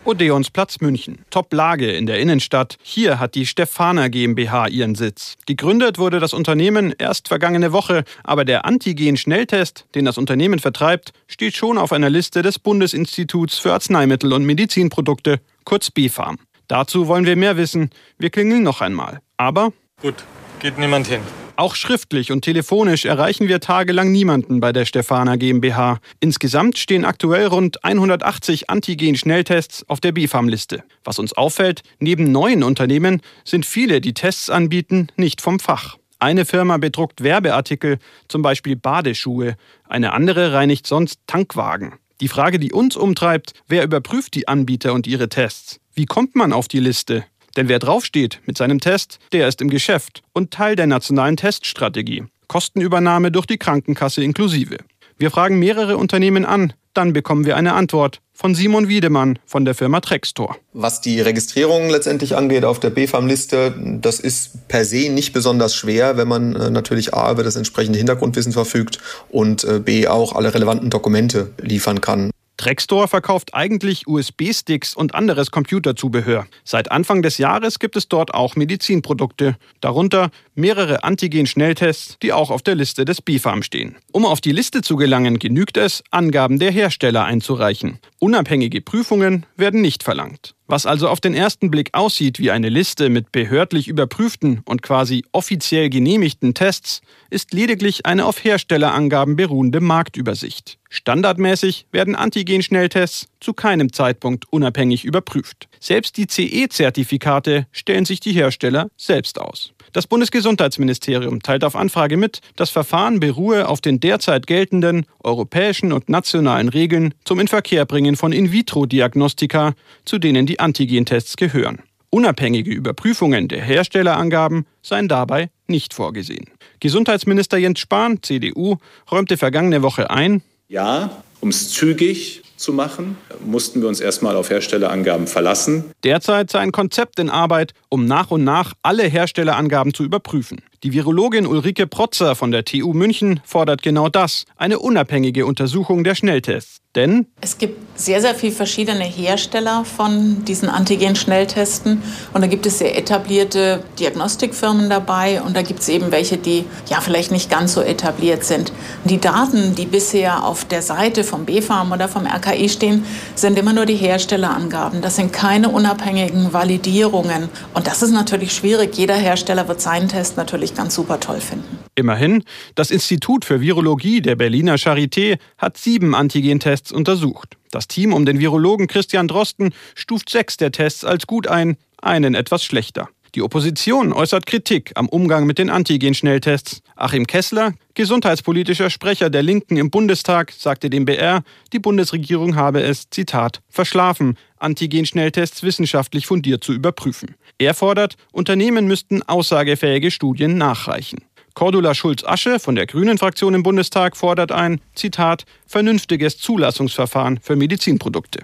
Odeonsplatz 0.06 0.80
München. 0.80 1.18
Top-Lage 1.30 1.90
in 1.90 2.06
der 2.06 2.20
Innenstadt. 2.20 2.76
Hier 2.82 3.18
hat 3.18 3.34
die 3.34 3.44
Stefana 3.44 4.06
GmbH 4.06 4.68
ihren 4.68 4.94
Sitz. 4.94 5.34
Gegründet 5.46 5.98
wurde 5.98 6.20
das 6.20 6.32
Unternehmen 6.32 6.94
erst 6.96 7.26
vergangene 7.26 7.72
Woche, 7.72 8.04
aber 8.22 8.44
der 8.44 8.64
Antigen-Schnelltest, 8.64 9.86
den 9.96 10.04
das 10.04 10.16
Unternehmen 10.16 10.60
vertreibt, 10.60 11.12
steht 11.26 11.56
schon 11.56 11.76
auf 11.76 11.92
einer 11.92 12.08
Liste 12.08 12.42
des 12.42 12.60
Bundesinstituts 12.60 13.58
für 13.58 13.72
Arzneimittel 13.72 14.32
und 14.32 14.44
Medizinprodukte, 14.44 15.40
kurz 15.64 15.90
BfArM. 15.90 16.38
Dazu 16.68 17.08
wollen 17.08 17.26
wir 17.26 17.36
mehr 17.36 17.56
wissen. 17.56 17.90
Wir 18.16 18.30
klingeln 18.30 18.62
noch 18.62 18.80
einmal. 18.80 19.20
Aber 19.36 19.72
Gut, 20.00 20.24
geht 20.60 20.78
niemand 20.78 21.08
hin. 21.08 21.20
Auch 21.58 21.74
schriftlich 21.74 22.32
und 22.32 22.42
telefonisch 22.42 23.06
erreichen 23.06 23.48
wir 23.48 23.60
tagelang 23.60 24.12
niemanden 24.12 24.60
bei 24.60 24.72
der 24.72 24.84
Stefana 24.84 25.36
GmbH. 25.36 26.00
Insgesamt 26.20 26.76
stehen 26.76 27.06
aktuell 27.06 27.46
rund 27.46 27.82
180 27.82 28.68
Antigen-Schnelltests 28.68 29.88
auf 29.88 30.00
der 30.00 30.12
BfArM-Liste. 30.12 30.84
Was 31.02 31.18
uns 31.18 31.32
auffällt, 31.32 31.82
neben 31.98 32.30
neuen 32.30 32.62
Unternehmen 32.62 33.22
sind 33.44 33.64
viele, 33.64 34.02
die 34.02 34.12
Tests 34.12 34.50
anbieten, 34.50 35.08
nicht 35.16 35.40
vom 35.40 35.58
Fach. 35.58 35.96
Eine 36.18 36.44
Firma 36.44 36.76
bedruckt 36.76 37.22
Werbeartikel, 37.22 37.98
zum 38.28 38.42
Beispiel 38.42 38.76
Badeschuhe, 38.76 39.56
eine 39.88 40.12
andere 40.12 40.52
reinigt 40.52 40.86
sonst 40.86 41.20
Tankwagen. 41.26 41.94
Die 42.20 42.28
Frage, 42.28 42.58
die 42.58 42.72
uns 42.72 42.96
umtreibt, 42.96 43.54
wer 43.66 43.82
überprüft 43.82 44.34
die 44.34 44.46
Anbieter 44.46 44.92
und 44.92 45.06
ihre 45.06 45.30
Tests? 45.30 45.80
Wie 45.94 46.06
kommt 46.06 46.36
man 46.36 46.52
auf 46.52 46.68
die 46.68 46.80
Liste? 46.80 47.24
Denn 47.56 47.68
wer 47.68 47.78
draufsteht 47.78 48.40
mit 48.44 48.58
seinem 48.58 48.80
Test, 48.80 49.18
der 49.32 49.48
ist 49.48 49.60
im 49.62 49.70
Geschäft 49.70 50.22
und 50.32 50.50
Teil 50.50 50.76
der 50.76 50.86
nationalen 50.86 51.36
Teststrategie. 51.36 52.24
Kostenübernahme 52.48 53.32
durch 53.32 53.46
die 53.46 53.58
Krankenkasse 53.58 54.22
inklusive. 54.22 54.76
Wir 55.18 55.30
fragen 55.30 55.58
mehrere 55.58 55.96
Unternehmen 55.96 56.44
an, 56.44 56.74
dann 56.92 57.12
bekommen 57.12 57.44
wir 57.46 57.56
eine 57.56 57.74
Antwort 57.74 58.20
von 58.32 58.54
Simon 58.54 58.88
Wiedemann 58.88 59.38
von 59.46 59.64
der 59.64 59.74
Firma 59.74 60.00
Trextor. 60.00 60.56
Was 60.74 61.00
die 61.00 61.20
Registrierung 61.20 61.88
letztendlich 61.88 62.36
angeht 62.36 62.64
auf 62.64 62.80
der 62.80 62.90
BFAM-Liste, 62.90 63.74
das 64.02 64.20
ist 64.20 64.68
per 64.68 64.84
se 64.84 65.08
nicht 65.08 65.32
besonders 65.32 65.74
schwer, 65.74 66.18
wenn 66.18 66.28
man 66.28 66.54
äh, 66.54 66.70
natürlich 66.70 67.14
A 67.14 67.32
über 67.32 67.42
das 67.42 67.56
entsprechende 67.56 67.98
Hintergrundwissen 67.98 68.52
verfügt 68.52 68.98
und 69.30 69.64
äh, 69.64 69.80
B 69.80 70.06
auch 70.06 70.34
alle 70.34 70.52
relevanten 70.52 70.90
Dokumente 70.90 71.50
liefern 71.60 72.02
kann. 72.02 72.30
Trextor 72.56 73.06
verkauft 73.06 73.54
eigentlich 73.54 74.06
USB-Sticks 74.06 74.94
und 74.94 75.14
anderes 75.14 75.50
Computerzubehör. 75.50 76.46
Seit 76.64 76.90
Anfang 76.90 77.22
des 77.22 77.38
Jahres 77.38 77.78
gibt 77.78 77.96
es 77.96 78.08
dort 78.08 78.32
auch 78.32 78.56
Medizinprodukte, 78.56 79.56
darunter 79.80 80.30
mehrere 80.56 81.04
Antigen-Schnelltests, 81.04 82.18
die 82.22 82.32
auch 82.32 82.50
auf 82.50 82.62
der 82.62 82.74
Liste 82.74 83.04
des 83.04 83.22
BfArM 83.22 83.62
stehen. 83.62 83.96
Um 84.12 84.26
auf 84.26 84.40
die 84.40 84.52
Liste 84.52 84.82
zu 84.82 84.96
gelangen, 84.96 85.38
genügt 85.38 85.76
es, 85.76 86.02
Angaben 86.10 86.58
der 86.58 86.70
Hersteller 86.70 87.24
einzureichen. 87.24 87.98
Unabhängige 88.18 88.80
Prüfungen 88.80 89.46
werden 89.56 89.80
nicht 89.80 90.02
verlangt. 90.02 90.54
Was 90.68 90.84
also 90.84 91.08
auf 91.08 91.20
den 91.20 91.34
ersten 91.34 91.70
Blick 91.70 91.90
aussieht 91.92 92.40
wie 92.40 92.50
eine 92.50 92.68
Liste 92.68 93.08
mit 93.08 93.30
behördlich 93.30 93.86
überprüften 93.86 94.62
und 94.64 94.82
quasi 94.82 95.24
offiziell 95.30 95.90
genehmigten 95.90 96.54
Tests, 96.54 97.02
ist 97.30 97.52
lediglich 97.52 98.04
eine 98.04 98.24
auf 98.24 98.42
Herstellerangaben 98.42 99.36
beruhende 99.36 99.80
Marktübersicht. 99.80 100.78
Standardmäßig 100.88 101.86
werden 101.92 102.16
Antigen-Schnelltests 102.16 103.28
zu 103.40 103.52
keinem 103.52 103.92
Zeitpunkt 103.92 104.50
unabhängig 104.52 105.04
überprüft. 105.04 105.68
Selbst 105.78 106.16
die 106.16 106.26
CE-Zertifikate 106.26 107.66
stellen 107.70 108.04
sich 108.04 108.18
die 108.18 108.32
Hersteller 108.32 108.88
selbst 108.96 109.40
aus. 109.40 109.72
Das 109.92 110.06
Bundesgesundheitsministerium 110.06 111.42
teilt 111.42 111.64
auf 111.64 111.76
Anfrage 111.76 112.16
mit, 112.16 112.40
das 112.56 112.70
Verfahren 112.70 113.20
beruhe 113.20 113.68
auf 113.68 113.80
den 113.80 114.00
derzeit 114.00 114.46
geltenden 114.46 115.06
europäischen 115.22 115.92
und 115.92 116.08
nationalen 116.08 116.68
Regeln 116.68 117.14
zum 117.24 117.40
Inverkehrbringen 117.40 118.16
von 118.16 118.32
In-vitro-Diagnostika, 118.32 119.74
zu 120.04 120.18
denen 120.18 120.46
die 120.46 120.60
Antigentests 120.60 121.36
gehören. 121.36 121.80
Unabhängige 122.10 122.70
Überprüfungen 122.70 123.48
der 123.48 123.62
Herstellerangaben 123.62 124.66
seien 124.82 125.08
dabei 125.08 125.50
nicht 125.66 125.92
vorgesehen. 125.92 126.46
Gesundheitsminister 126.80 127.58
Jens 127.58 127.80
Spahn, 127.80 128.22
CDU, 128.22 128.76
räumte 129.10 129.36
vergangene 129.36 129.82
Woche 129.82 130.10
ein, 130.10 130.42
ja, 130.68 131.22
um 131.40 131.50
es 131.50 131.70
zügig 131.70 132.42
zu 132.56 132.72
machen, 132.72 133.16
mussten 133.44 133.80
wir 133.80 133.88
uns 133.88 134.00
erstmal 134.00 134.36
auf 134.36 134.50
Herstellerangaben 134.50 135.26
verlassen. 135.26 135.84
Derzeit 136.04 136.50
sei 136.50 136.60
ein 136.60 136.72
Konzept 136.72 137.18
in 137.18 137.30
Arbeit, 137.30 137.72
um 137.88 138.06
nach 138.06 138.30
und 138.30 138.44
nach 138.44 138.72
alle 138.82 139.04
Herstellerangaben 139.04 139.94
zu 139.94 140.04
überprüfen. 140.04 140.60
Die 140.86 140.92
Virologin 140.92 141.48
Ulrike 141.48 141.88
Protzer 141.88 142.36
von 142.36 142.52
der 142.52 142.64
TU 142.64 142.92
München 142.92 143.40
fordert 143.42 143.82
genau 143.82 144.08
das, 144.08 144.44
eine 144.56 144.78
unabhängige 144.78 145.44
Untersuchung 145.44 146.04
der 146.04 146.14
Schnelltests. 146.14 146.78
Denn 146.96 147.26
es 147.42 147.58
gibt 147.58 147.98
sehr, 147.98 148.22
sehr 148.22 148.34
viele 148.34 148.52
verschiedene 148.52 149.04
Hersteller 149.04 149.84
von 149.84 150.44
diesen 150.46 150.70
Antigen-Schnelltesten. 150.70 152.02
Und 152.32 152.40
da 152.40 152.46
gibt 152.46 152.64
es 152.64 152.78
sehr 152.78 152.96
etablierte 152.96 153.82
Diagnostikfirmen 153.98 154.88
dabei. 154.88 155.42
Und 155.42 155.54
da 155.54 155.60
gibt 155.60 155.80
es 155.80 155.90
eben 155.90 156.10
welche, 156.10 156.38
die 156.38 156.64
ja 156.88 157.02
vielleicht 157.02 157.32
nicht 157.32 157.50
ganz 157.50 157.74
so 157.74 157.82
etabliert 157.82 158.44
sind. 158.44 158.72
Die 159.04 159.20
Daten, 159.20 159.74
die 159.74 159.84
bisher 159.84 160.44
auf 160.44 160.64
der 160.64 160.80
Seite 160.80 161.22
vom 161.22 161.44
BfArM 161.44 161.92
oder 161.92 162.08
vom 162.08 162.26
RKI 162.26 162.70
stehen, 162.70 163.04
sind 163.34 163.58
immer 163.58 163.74
nur 163.74 163.84
die 163.84 163.96
Herstellerangaben. 163.96 165.02
Das 165.02 165.16
sind 165.16 165.34
keine 165.34 165.68
unabhängigen 165.68 166.54
Validierungen. 166.54 167.50
Und 167.74 167.86
das 167.86 168.02
ist 168.02 168.12
natürlich 168.12 168.54
schwierig. 168.54 168.96
Jeder 168.96 169.16
Hersteller 169.16 169.68
wird 169.68 169.82
seinen 169.82 170.08
Test 170.08 170.38
natürlich 170.38 170.72
ganz 170.76 170.94
super 170.94 171.18
toll 171.18 171.40
finden. 171.40 171.78
Immerhin, 171.94 172.44
das 172.74 172.90
Institut 172.90 173.44
für 173.44 173.60
Virologie 173.60 174.20
der 174.20 174.36
Berliner 174.36 174.76
Charité 174.76 175.38
hat 175.58 175.76
sieben 175.76 176.14
Antigentests 176.14 176.92
untersucht. 176.92 177.56
Das 177.70 177.88
Team 177.88 178.12
um 178.12 178.24
den 178.24 178.38
Virologen 178.38 178.86
Christian 178.86 179.28
Drosten 179.28 179.74
stuft 179.94 180.30
sechs 180.30 180.56
der 180.56 180.72
Tests 180.72 181.04
als 181.04 181.26
gut 181.26 181.48
ein, 181.48 181.76
einen 182.00 182.34
etwas 182.34 182.64
schlechter. 182.64 183.08
Die 183.36 183.42
Opposition 183.42 184.14
äußert 184.14 184.46
Kritik 184.46 184.92
am 184.94 185.10
Umgang 185.10 185.44
mit 185.44 185.58
den 185.58 185.68
Antigen-Schnelltests. 185.68 186.80
Achim 186.94 187.26
Kessler, 187.26 187.74
gesundheitspolitischer 187.92 188.88
Sprecher 188.88 189.28
der 189.28 189.42
Linken 189.42 189.76
im 189.76 189.90
Bundestag, 189.90 190.52
sagte 190.56 190.88
dem 190.88 191.04
BR, 191.04 191.42
die 191.74 191.78
Bundesregierung 191.78 192.56
habe 192.56 192.80
es, 192.80 193.10
Zitat, 193.10 193.60
verschlafen, 193.68 194.38
Antigen-Schnelltests 194.58 195.62
wissenschaftlich 195.62 196.26
fundiert 196.26 196.64
zu 196.64 196.72
überprüfen. 196.72 197.34
Er 197.58 197.74
fordert, 197.74 198.16
Unternehmen 198.32 198.86
müssten 198.86 199.22
aussagefähige 199.22 200.10
Studien 200.10 200.58
nachreichen. 200.58 201.18
Cordula 201.54 201.94
Schulz-Asche 201.94 202.60
von 202.60 202.74
der 202.74 202.86
Grünen-Fraktion 202.86 203.54
im 203.54 203.62
Bundestag 203.62 204.16
fordert 204.16 204.52
ein, 204.52 204.80
Zitat, 204.94 205.46
vernünftiges 205.66 206.36
Zulassungsverfahren 206.38 207.40
für 207.40 207.56
Medizinprodukte. 207.56 208.40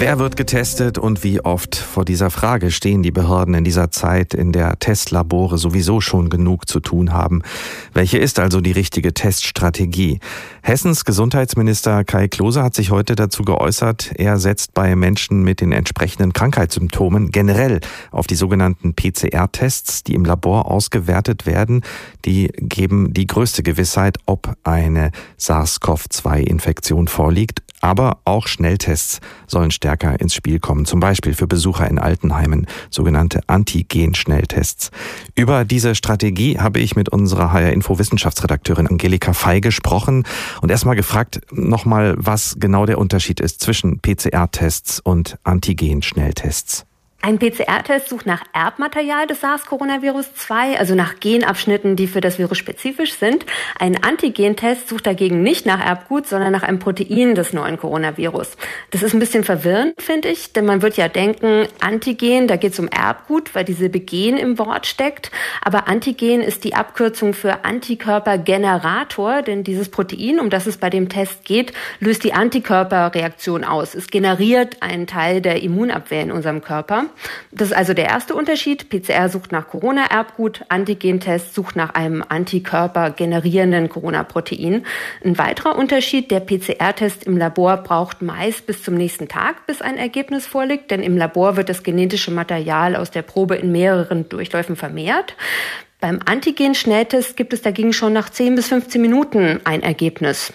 Wer 0.00 0.20
wird 0.20 0.36
getestet 0.36 0.96
und 0.96 1.24
wie 1.24 1.40
oft? 1.40 1.74
Vor 1.74 2.04
dieser 2.04 2.30
Frage 2.30 2.70
stehen 2.70 3.02
die 3.02 3.10
Behörden 3.10 3.54
in 3.54 3.64
dieser 3.64 3.90
Zeit, 3.90 4.32
in 4.32 4.52
der 4.52 4.78
Testlabore 4.78 5.58
sowieso 5.58 6.00
schon 6.00 6.30
genug 6.30 6.68
zu 6.68 6.78
tun 6.78 7.12
haben. 7.12 7.42
Welche 7.94 8.18
ist 8.18 8.38
also 8.38 8.60
die 8.60 8.70
richtige 8.70 9.12
Teststrategie? 9.12 10.20
Hessens 10.62 11.04
Gesundheitsminister 11.04 12.04
Kai 12.04 12.28
Klose 12.28 12.62
hat 12.62 12.76
sich 12.76 12.92
heute 12.92 13.16
dazu 13.16 13.42
geäußert. 13.42 14.12
Er 14.14 14.38
setzt 14.38 14.72
bei 14.72 14.94
Menschen 14.94 15.42
mit 15.42 15.60
den 15.60 15.72
entsprechenden 15.72 16.32
Krankheitssymptomen 16.32 17.32
generell 17.32 17.80
auf 18.12 18.28
die 18.28 18.36
sogenannten 18.36 18.94
PCR-Tests, 18.94 20.04
die 20.04 20.14
im 20.14 20.24
Labor 20.24 20.70
ausgewertet 20.70 21.44
werden. 21.44 21.82
Die 22.24 22.52
geben 22.54 23.12
die 23.14 23.26
größte 23.26 23.64
Gewissheit, 23.64 24.18
ob 24.26 24.54
eine 24.62 25.10
SARS-CoV-2-Infektion 25.38 27.08
vorliegt 27.08 27.62
aber 27.80 28.18
auch 28.24 28.46
Schnelltests 28.46 29.20
sollen 29.46 29.70
stärker 29.70 30.20
ins 30.20 30.34
Spiel 30.34 30.58
kommen, 30.58 30.86
zum 30.86 31.00
Beispiel 31.00 31.34
für 31.34 31.46
Besucher 31.46 31.88
in 31.88 31.98
Altenheimen, 31.98 32.66
sogenannte 32.90 33.40
Antigen-Schnelltests. 33.46 34.90
Über 35.34 35.64
diese 35.64 35.94
Strategie 35.94 36.58
habe 36.58 36.80
ich 36.80 36.96
mit 36.96 37.08
unserer 37.08 37.52
HR 37.52 37.72
Info 37.72 37.98
Wissenschaftsredakteurin 37.98 38.86
Angelika 38.86 39.32
Fey 39.32 39.60
gesprochen 39.60 40.24
und 40.60 40.70
erstmal 40.70 40.96
gefragt 40.96 41.40
nochmal, 41.52 42.14
was 42.18 42.56
genau 42.58 42.86
der 42.86 42.98
Unterschied 42.98 43.40
ist 43.40 43.60
zwischen 43.60 44.00
PCR-Tests 44.00 45.00
und 45.00 45.38
Antigen-Schnelltests. 45.44 46.87
Ein 47.20 47.40
PCR-Test 47.40 48.08
sucht 48.08 48.26
nach 48.26 48.44
Erbmaterial 48.52 49.26
des 49.26 49.40
SARS-Coronavirus-2, 49.40 50.76
also 50.78 50.94
nach 50.94 51.18
Genabschnitten, 51.18 51.96
die 51.96 52.06
für 52.06 52.20
das 52.20 52.38
Virus 52.38 52.58
spezifisch 52.58 53.14
sind. 53.14 53.44
Ein 53.76 54.02
Antigen-Test 54.04 54.88
sucht 54.88 55.04
dagegen 55.04 55.42
nicht 55.42 55.66
nach 55.66 55.84
Erbgut, 55.84 56.28
sondern 56.28 56.52
nach 56.52 56.62
einem 56.62 56.78
Protein 56.78 57.34
des 57.34 57.52
neuen 57.52 57.76
Coronavirus. 57.76 58.56
Das 58.92 59.02
ist 59.02 59.14
ein 59.14 59.18
bisschen 59.18 59.42
verwirrend, 59.42 60.00
finde 60.00 60.28
ich, 60.28 60.52
denn 60.52 60.64
man 60.64 60.80
wird 60.80 60.96
ja 60.96 61.08
denken, 61.08 61.66
Antigen, 61.80 62.46
da 62.46 62.54
geht 62.54 62.74
es 62.74 62.78
um 62.78 62.86
Erbgut, 62.86 63.52
weil 63.52 63.64
diese 63.64 63.88
Begen 63.88 64.36
im 64.36 64.56
Wort 64.56 64.86
steckt. 64.86 65.32
Aber 65.60 65.88
Antigen 65.88 66.40
ist 66.40 66.62
die 66.62 66.76
Abkürzung 66.76 67.34
für 67.34 67.64
Antikörpergenerator, 67.64 69.42
denn 69.42 69.64
dieses 69.64 69.88
Protein, 69.90 70.38
um 70.38 70.50
das 70.50 70.66
es 70.66 70.76
bei 70.76 70.88
dem 70.88 71.08
Test 71.08 71.44
geht, 71.44 71.72
löst 71.98 72.22
die 72.22 72.32
Antikörperreaktion 72.32 73.64
aus. 73.64 73.96
Es 73.96 74.06
generiert 74.06 74.82
einen 74.84 75.08
Teil 75.08 75.40
der 75.40 75.62
Immunabwehr 75.62 76.22
in 76.22 76.30
unserem 76.30 76.62
Körper. 76.62 77.06
Das 77.50 77.68
ist 77.68 77.76
also 77.76 77.94
der 77.94 78.06
erste 78.06 78.34
Unterschied. 78.34 78.88
PCR 78.88 79.28
sucht 79.28 79.52
nach 79.52 79.68
Corona-Erbgut, 79.68 80.64
Antigentest 80.68 81.54
sucht 81.54 81.76
nach 81.76 81.94
einem 81.94 82.24
Antikörper 82.28 83.10
generierenden 83.10 83.88
Corona-Protein. 83.88 84.84
Ein 85.24 85.38
weiterer 85.38 85.76
Unterschied, 85.76 86.30
der 86.30 86.40
PCR-Test 86.40 87.24
im 87.24 87.36
Labor 87.36 87.78
braucht 87.78 88.22
meist 88.22 88.66
bis 88.66 88.82
zum 88.82 88.94
nächsten 88.94 89.28
Tag, 89.28 89.66
bis 89.66 89.82
ein 89.82 89.96
Ergebnis 89.96 90.46
vorliegt, 90.46 90.90
denn 90.90 91.02
im 91.02 91.16
Labor 91.16 91.56
wird 91.56 91.68
das 91.68 91.82
genetische 91.82 92.30
Material 92.30 92.96
aus 92.96 93.10
der 93.10 93.22
Probe 93.22 93.56
in 93.56 93.72
mehreren 93.72 94.28
Durchläufen 94.28 94.76
vermehrt. 94.76 95.34
Beim 96.00 96.20
Antigen-Schnelltest 96.24 97.36
gibt 97.36 97.52
es 97.52 97.62
dagegen 97.62 97.92
schon 97.92 98.12
nach 98.12 98.30
10 98.30 98.54
bis 98.54 98.68
15 98.68 99.00
Minuten 99.00 99.60
ein 99.64 99.82
Ergebnis. 99.82 100.52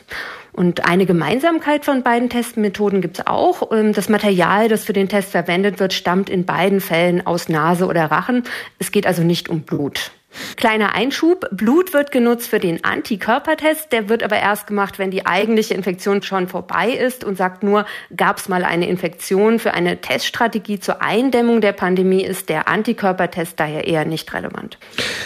Und 0.54 0.86
eine 0.86 1.08
Gemeinsamkeit 1.08 1.84
von 1.84 2.04
beiden 2.04 2.30
Testmethoden 2.30 3.02
gibt 3.02 3.20
es 3.20 3.28
auch. 3.28 3.72
Ähm, 3.72 3.92
das 3.92 4.08
Material, 4.08 4.70
das 4.70 4.86
für 4.86 4.94
den 4.94 5.10
Test 5.10 5.32
verwendet 5.32 5.80
wird, 5.80 5.94
stammt 5.94 6.30
in 6.30 6.46
beiden 6.46 6.80
Fällen 6.80 7.26
aus 7.26 7.50
Nase 7.50 7.88
oder 7.88 8.06
Rachen. 8.06 8.44
Es 8.80 8.92
geht 8.92 9.08
also 9.08 9.24
nicht 9.24 9.50
um 9.50 9.62
Blut. 9.62 10.12
Kleiner 10.56 10.96
Einschub, 10.96 11.48
Blut 11.52 11.94
wird 11.94 12.12
genutzt 12.12 12.48
für 12.50 12.60
den 12.60 12.84
Antikörpertest, 12.84 13.92
der 13.92 14.10
wird 14.10 14.24
aber 14.24 14.38
erst 14.38 14.68
gemacht, 14.68 15.00
wenn 15.00 15.12
die 15.12 15.26
eigentliche 15.26 15.74
Infektion 15.74 16.22
schon 16.24 16.48
vorbei 16.48 16.90
ist 16.90 17.24
und 17.24 17.38
sagt 17.38 17.64
nur, 17.64 17.86
gab 18.16 18.38
es 18.38 18.50
mal 18.50 18.64
eine 18.64 18.88
Infektion. 18.88 19.60
Für 19.60 19.74
eine 19.74 20.02
Teststrategie 20.02 20.80
zur 20.80 21.02
Eindämmung 21.02 21.62
der 21.62 21.74
Pandemie 21.74 22.24
ist 22.24 22.50
der 22.50 22.68
Antikörpertest 22.68 23.60
daher 23.60 23.88
eher 23.88 24.06
nicht 24.06 24.34
relevant. 24.34 24.78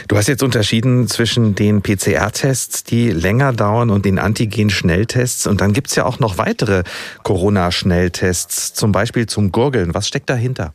Du 0.08 0.18
hast 0.18 0.28
jetzt 0.28 0.44
unterschieden 0.44 1.08
zwischen 1.08 1.56
den 1.56 1.82
PCR-Tests, 1.82 2.84
die 2.84 3.12
länger 3.12 3.54
dauern, 3.54 3.90
und 3.90 4.06
den 4.06 4.20
Antigen-Schnelltests. 4.20 5.48
Und 5.48 5.62
dann 5.62 5.74
gibt 5.74 5.88
es 5.88 5.96
ja 5.96 6.06
auch 6.06 6.20
noch 6.20 6.38
weitere 6.38 6.84
Corona-Schnelltests, 7.24 8.74
zum 8.74 8.92
Beispiel 8.92 9.26
zum 9.28 9.52
Gurgeln. 9.52 9.94
Was 9.94 10.08
steckt 10.08 10.30
dahinter? 10.30 10.74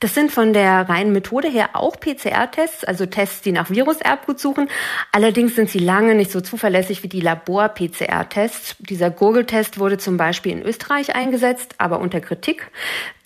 Das 0.00 0.14
sind 0.14 0.30
von 0.30 0.52
der 0.52 0.88
reinen 0.88 1.12
Methode 1.12 1.48
her 1.48 1.70
auch 1.74 1.98
PCR-Tests, 1.98 2.84
also 2.84 3.06
Tests, 3.06 3.40
die 3.40 3.52
nach 3.52 3.70
Viruserbgut 3.70 4.38
suchen. 4.38 4.68
Allerdings 5.12 5.54
sind 5.56 5.70
sie 5.70 5.78
lange 5.78 6.14
nicht 6.14 6.30
so 6.30 6.40
zuverlässig 6.40 7.02
wie 7.02 7.08
die 7.08 7.20
Labor-PCR-Tests. 7.20 8.76
Dieser 8.78 9.10
Gurgeltest 9.10 9.78
wurde 9.78 9.98
zum 9.98 10.16
Beispiel 10.16 10.52
in 10.52 10.62
Österreich 10.62 11.14
eingesetzt, 11.14 11.76
aber 11.78 12.00
unter 12.00 12.20
Kritik. 12.20 12.70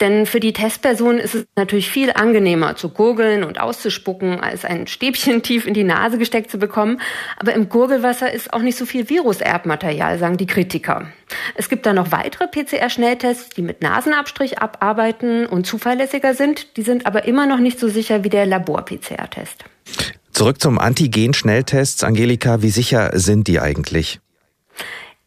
Denn 0.00 0.26
für 0.26 0.40
die 0.40 0.52
Testpersonen 0.52 1.18
ist 1.18 1.34
es 1.34 1.46
natürlich 1.56 1.90
viel 1.90 2.12
angenehmer 2.12 2.76
zu 2.76 2.90
gurgeln 2.90 3.42
und 3.44 3.60
auszuspucken, 3.60 4.40
als 4.40 4.64
ein 4.64 4.86
Stäbchen 4.86 5.42
tief 5.42 5.66
in 5.66 5.74
die 5.74 5.84
Nase 5.84 6.18
gesteckt 6.18 6.50
zu 6.50 6.58
bekommen. 6.58 7.00
Aber 7.36 7.52
im 7.52 7.68
Gurgelwasser 7.68 8.32
ist 8.32 8.52
auch 8.52 8.62
nicht 8.62 8.78
so 8.78 8.86
viel 8.86 9.08
Viruserbmaterial, 9.08 10.18
sagen 10.18 10.36
die 10.36 10.46
Kritiker. 10.46 11.08
Es 11.54 11.68
gibt 11.68 11.86
dann 11.86 11.96
noch 11.96 12.12
weitere 12.12 12.46
PCR-Schnelltests, 12.46 13.50
die 13.50 13.62
mit 13.62 13.82
Nasenabstrich 13.82 14.58
abarbeiten 14.58 15.46
und 15.46 15.66
zuverlässiger 15.66 16.34
sind. 16.34 16.76
Die 16.76 16.82
sind 16.82 17.06
aber 17.06 17.24
immer 17.24 17.46
noch 17.46 17.58
nicht 17.58 17.78
so 17.78 17.88
sicher 17.88 18.24
wie 18.24 18.28
der 18.28 18.46
Labor-PCR-Test. 18.46 19.64
Zurück 20.32 20.60
zum 20.60 20.78
Antigen-Schnelltests. 20.78 22.04
Angelika, 22.04 22.62
wie 22.62 22.70
sicher 22.70 23.10
sind 23.14 23.48
die 23.48 23.60
eigentlich? 23.60 24.20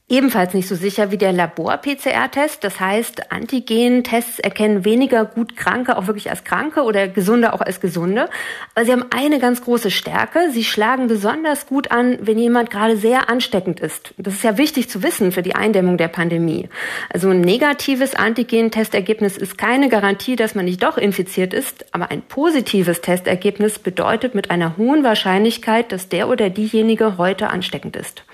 Ebenfalls 0.09 0.53
nicht 0.53 0.67
so 0.67 0.75
sicher 0.75 1.11
wie 1.11 1.17
der 1.17 1.31
Labor-PCR-Test. 1.31 2.61
Das 2.65 2.81
heißt, 2.81 3.31
Antigen-Tests 3.31 4.37
erkennen 4.39 4.83
weniger 4.83 5.23
gut 5.23 5.55
Kranke 5.55 5.97
auch 5.97 6.07
wirklich 6.07 6.29
als 6.29 6.43
Kranke 6.43 6.83
oder 6.83 7.07
Gesunde 7.07 7.53
auch 7.53 7.61
als 7.61 7.79
Gesunde. 7.79 8.29
Aber 8.75 8.85
sie 8.85 8.91
haben 8.91 9.05
eine 9.15 9.39
ganz 9.39 9.61
große 9.61 9.91
Stärke. 9.91 10.51
Sie 10.51 10.65
schlagen 10.65 11.07
besonders 11.07 11.67
gut 11.67 11.91
an, 11.91 12.17
wenn 12.21 12.37
jemand 12.37 12.69
gerade 12.69 12.97
sehr 12.97 13.29
ansteckend 13.29 13.79
ist. 13.79 14.13
Das 14.17 14.33
ist 14.33 14.43
ja 14.43 14.57
wichtig 14.57 14.89
zu 14.89 15.03
wissen 15.03 15.31
für 15.31 15.41
die 15.41 15.55
Eindämmung 15.55 15.97
der 15.97 16.09
Pandemie. 16.09 16.67
Also 17.09 17.29
ein 17.29 17.39
negatives 17.39 18.13
Antigen-Testergebnis 18.13 19.37
ist 19.37 19.57
keine 19.57 19.87
Garantie, 19.87 20.35
dass 20.35 20.53
man 20.53 20.65
nicht 20.65 20.83
doch 20.83 20.97
infiziert 20.97 21.53
ist. 21.53 21.85
Aber 21.93 22.11
ein 22.11 22.23
positives 22.23 22.99
Testergebnis 22.99 23.79
bedeutet 23.79 24.35
mit 24.35 24.51
einer 24.51 24.75
hohen 24.75 25.05
Wahrscheinlichkeit, 25.05 25.93
dass 25.93 26.09
der 26.09 26.27
oder 26.27 26.49
diejenige 26.49 27.17
heute 27.17 27.49
ansteckend 27.49 27.95
ist. 27.95 28.25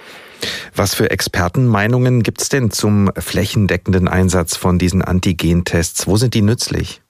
Was 0.75 0.93
für 0.95 1.11
Expertenmeinungen 1.11 2.23
gibt 2.23 2.41
es 2.41 2.49
denn 2.49 2.71
zum 2.71 3.11
flächendeckenden 3.17 4.07
Einsatz 4.07 4.55
von 4.55 4.79
diesen 4.79 5.01
Antigentests? 5.01 6.07
Wo 6.07 6.17
sind 6.17 6.33
die 6.33 6.41
nützlich? 6.41 7.01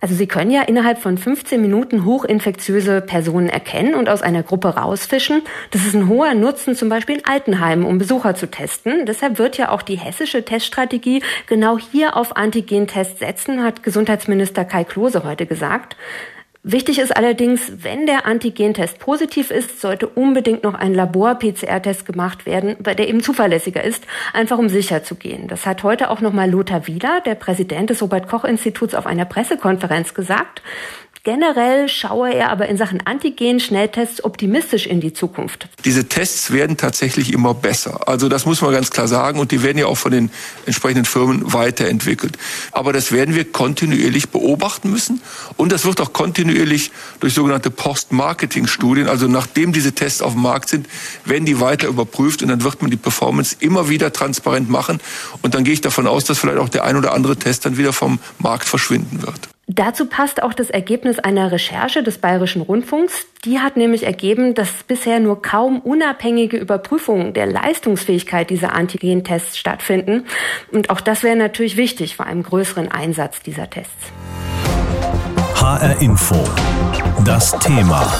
Also 0.00 0.14
Sie 0.14 0.28
können 0.28 0.52
ja 0.52 0.62
innerhalb 0.62 0.98
von 0.98 1.18
15 1.18 1.60
Minuten 1.60 2.04
hochinfektiöse 2.04 3.00
Personen 3.00 3.48
erkennen 3.48 3.96
und 3.96 4.08
aus 4.08 4.22
einer 4.22 4.44
Gruppe 4.44 4.68
rausfischen. 4.68 5.42
Das 5.72 5.84
ist 5.84 5.94
ein 5.94 6.08
hoher 6.08 6.34
Nutzen 6.34 6.76
zum 6.76 6.88
Beispiel 6.88 7.16
in 7.16 7.24
Altenheimen, 7.24 7.84
um 7.84 7.98
Besucher 7.98 8.36
zu 8.36 8.48
testen. 8.48 9.06
Deshalb 9.06 9.38
wird 9.40 9.58
ja 9.58 9.70
auch 9.70 9.82
die 9.82 9.98
hessische 9.98 10.44
Teststrategie 10.44 11.22
genau 11.48 11.78
hier 11.78 12.16
auf 12.16 12.36
Antigentests 12.36 13.18
setzen, 13.18 13.64
hat 13.64 13.82
Gesundheitsminister 13.82 14.64
Kai 14.64 14.84
Klose 14.84 15.24
heute 15.24 15.46
gesagt. 15.46 15.96
Wichtig 16.64 16.98
ist 16.98 17.16
allerdings, 17.16 17.84
wenn 17.84 18.06
der 18.06 18.26
Antigentest 18.26 18.98
positiv 18.98 19.52
ist, 19.52 19.80
sollte 19.80 20.08
unbedingt 20.08 20.64
noch 20.64 20.74
ein 20.74 20.92
Labor-PCR-Test 20.92 22.04
gemacht 22.04 22.46
werden, 22.46 22.76
der 22.80 23.08
eben 23.08 23.22
zuverlässiger 23.22 23.84
ist, 23.84 24.04
einfach 24.32 24.58
um 24.58 24.68
sicher 24.68 25.04
zu 25.04 25.14
gehen. 25.14 25.46
Das 25.46 25.66
hat 25.66 25.84
heute 25.84 26.10
auch 26.10 26.20
nochmal 26.20 26.50
Lothar 26.50 26.88
Wieler, 26.88 27.20
der 27.24 27.36
Präsident 27.36 27.90
des 27.90 28.02
Robert-Koch-Instituts, 28.02 28.94
auf 28.94 29.06
einer 29.06 29.24
Pressekonferenz 29.24 30.14
gesagt. 30.14 30.62
Generell 31.28 31.90
schaue 31.90 32.32
er 32.32 32.50
aber 32.50 32.70
in 32.70 32.78
Sachen 32.78 33.02
Antigen-Schnelltests 33.04 34.24
optimistisch 34.24 34.86
in 34.86 35.02
die 35.02 35.12
Zukunft. 35.12 35.68
Diese 35.84 36.08
Tests 36.08 36.52
werden 36.52 36.78
tatsächlich 36.78 37.34
immer 37.34 37.52
besser. 37.52 38.08
Also 38.08 38.30
das 38.30 38.46
muss 38.46 38.62
man 38.62 38.72
ganz 38.72 38.90
klar 38.90 39.08
sagen. 39.08 39.38
Und 39.38 39.50
die 39.50 39.62
werden 39.62 39.76
ja 39.76 39.84
auch 39.84 39.98
von 39.98 40.10
den 40.10 40.30
entsprechenden 40.64 41.04
Firmen 41.04 41.52
weiterentwickelt. 41.52 42.38
Aber 42.72 42.94
das 42.94 43.12
werden 43.12 43.34
wir 43.34 43.44
kontinuierlich 43.44 44.30
beobachten 44.30 44.90
müssen. 44.90 45.20
Und 45.58 45.70
das 45.70 45.84
wird 45.84 46.00
auch 46.00 46.14
kontinuierlich 46.14 46.92
durch 47.20 47.34
sogenannte 47.34 47.70
Post-Marketing-Studien, 47.70 49.06
also 49.06 49.28
nachdem 49.28 49.74
diese 49.74 49.92
Tests 49.92 50.22
auf 50.22 50.32
dem 50.32 50.40
Markt 50.40 50.70
sind, 50.70 50.88
werden 51.26 51.44
die 51.44 51.60
weiter 51.60 51.88
überprüft. 51.88 52.40
Und 52.40 52.48
dann 52.48 52.64
wird 52.64 52.80
man 52.80 52.90
die 52.90 52.96
Performance 52.96 53.54
immer 53.60 53.90
wieder 53.90 54.14
transparent 54.14 54.70
machen. 54.70 54.98
Und 55.42 55.54
dann 55.54 55.64
gehe 55.64 55.74
ich 55.74 55.82
davon 55.82 56.06
aus, 56.06 56.24
dass 56.24 56.38
vielleicht 56.38 56.56
auch 56.56 56.70
der 56.70 56.84
ein 56.84 56.96
oder 56.96 57.12
andere 57.12 57.36
Test 57.36 57.66
dann 57.66 57.76
wieder 57.76 57.92
vom 57.92 58.18
Markt 58.38 58.66
verschwinden 58.66 59.20
wird. 59.20 59.50
Dazu 59.70 60.06
passt 60.06 60.42
auch 60.42 60.54
das 60.54 60.70
Ergebnis 60.70 61.18
einer 61.18 61.52
Recherche 61.52 62.02
des 62.02 62.16
Bayerischen 62.16 62.62
Rundfunks. 62.62 63.26
Die 63.44 63.58
hat 63.58 63.76
nämlich 63.76 64.04
ergeben, 64.04 64.54
dass 64.54 64.82
bisher 64.84 65.20
nur 65.20 65.42
kaum 65.42 65.80
unabhängige 65.80 66.56
Überprüfungen 66.56 67.34
der 67.34 67.44
Leistungsfähigkeit 67.44 68.48
dieser 68.48 68.72
Antigen-Tests 68.72 69.58
stattfinden. 69.58 70.24
Und 70.72 70.88
auch 70.88 71.02
das 71.02 71.22
wäre 71.22 71.36
natürlich 71.36 71.76
wichtig 71.76 72.16
vor 72.16 72.24
einem 72.24 72.44
größeren 72.44 72.90
Einsatz 72.90 73.42
dieser 73.42 73.68
Tests. 73.68 73.92
HR 75.56 76.00
Info. 76.00 76.42
Das 77.26 77.52
Thema. 77.58 78.10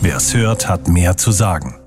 Wer 0.00 0.16
es 0.16 0.34
hört, 0.34 0.68
hat 0.68 0.88
mehr 0.88 1.16
zu 1.16 1.30
sagen. 1.30 1.83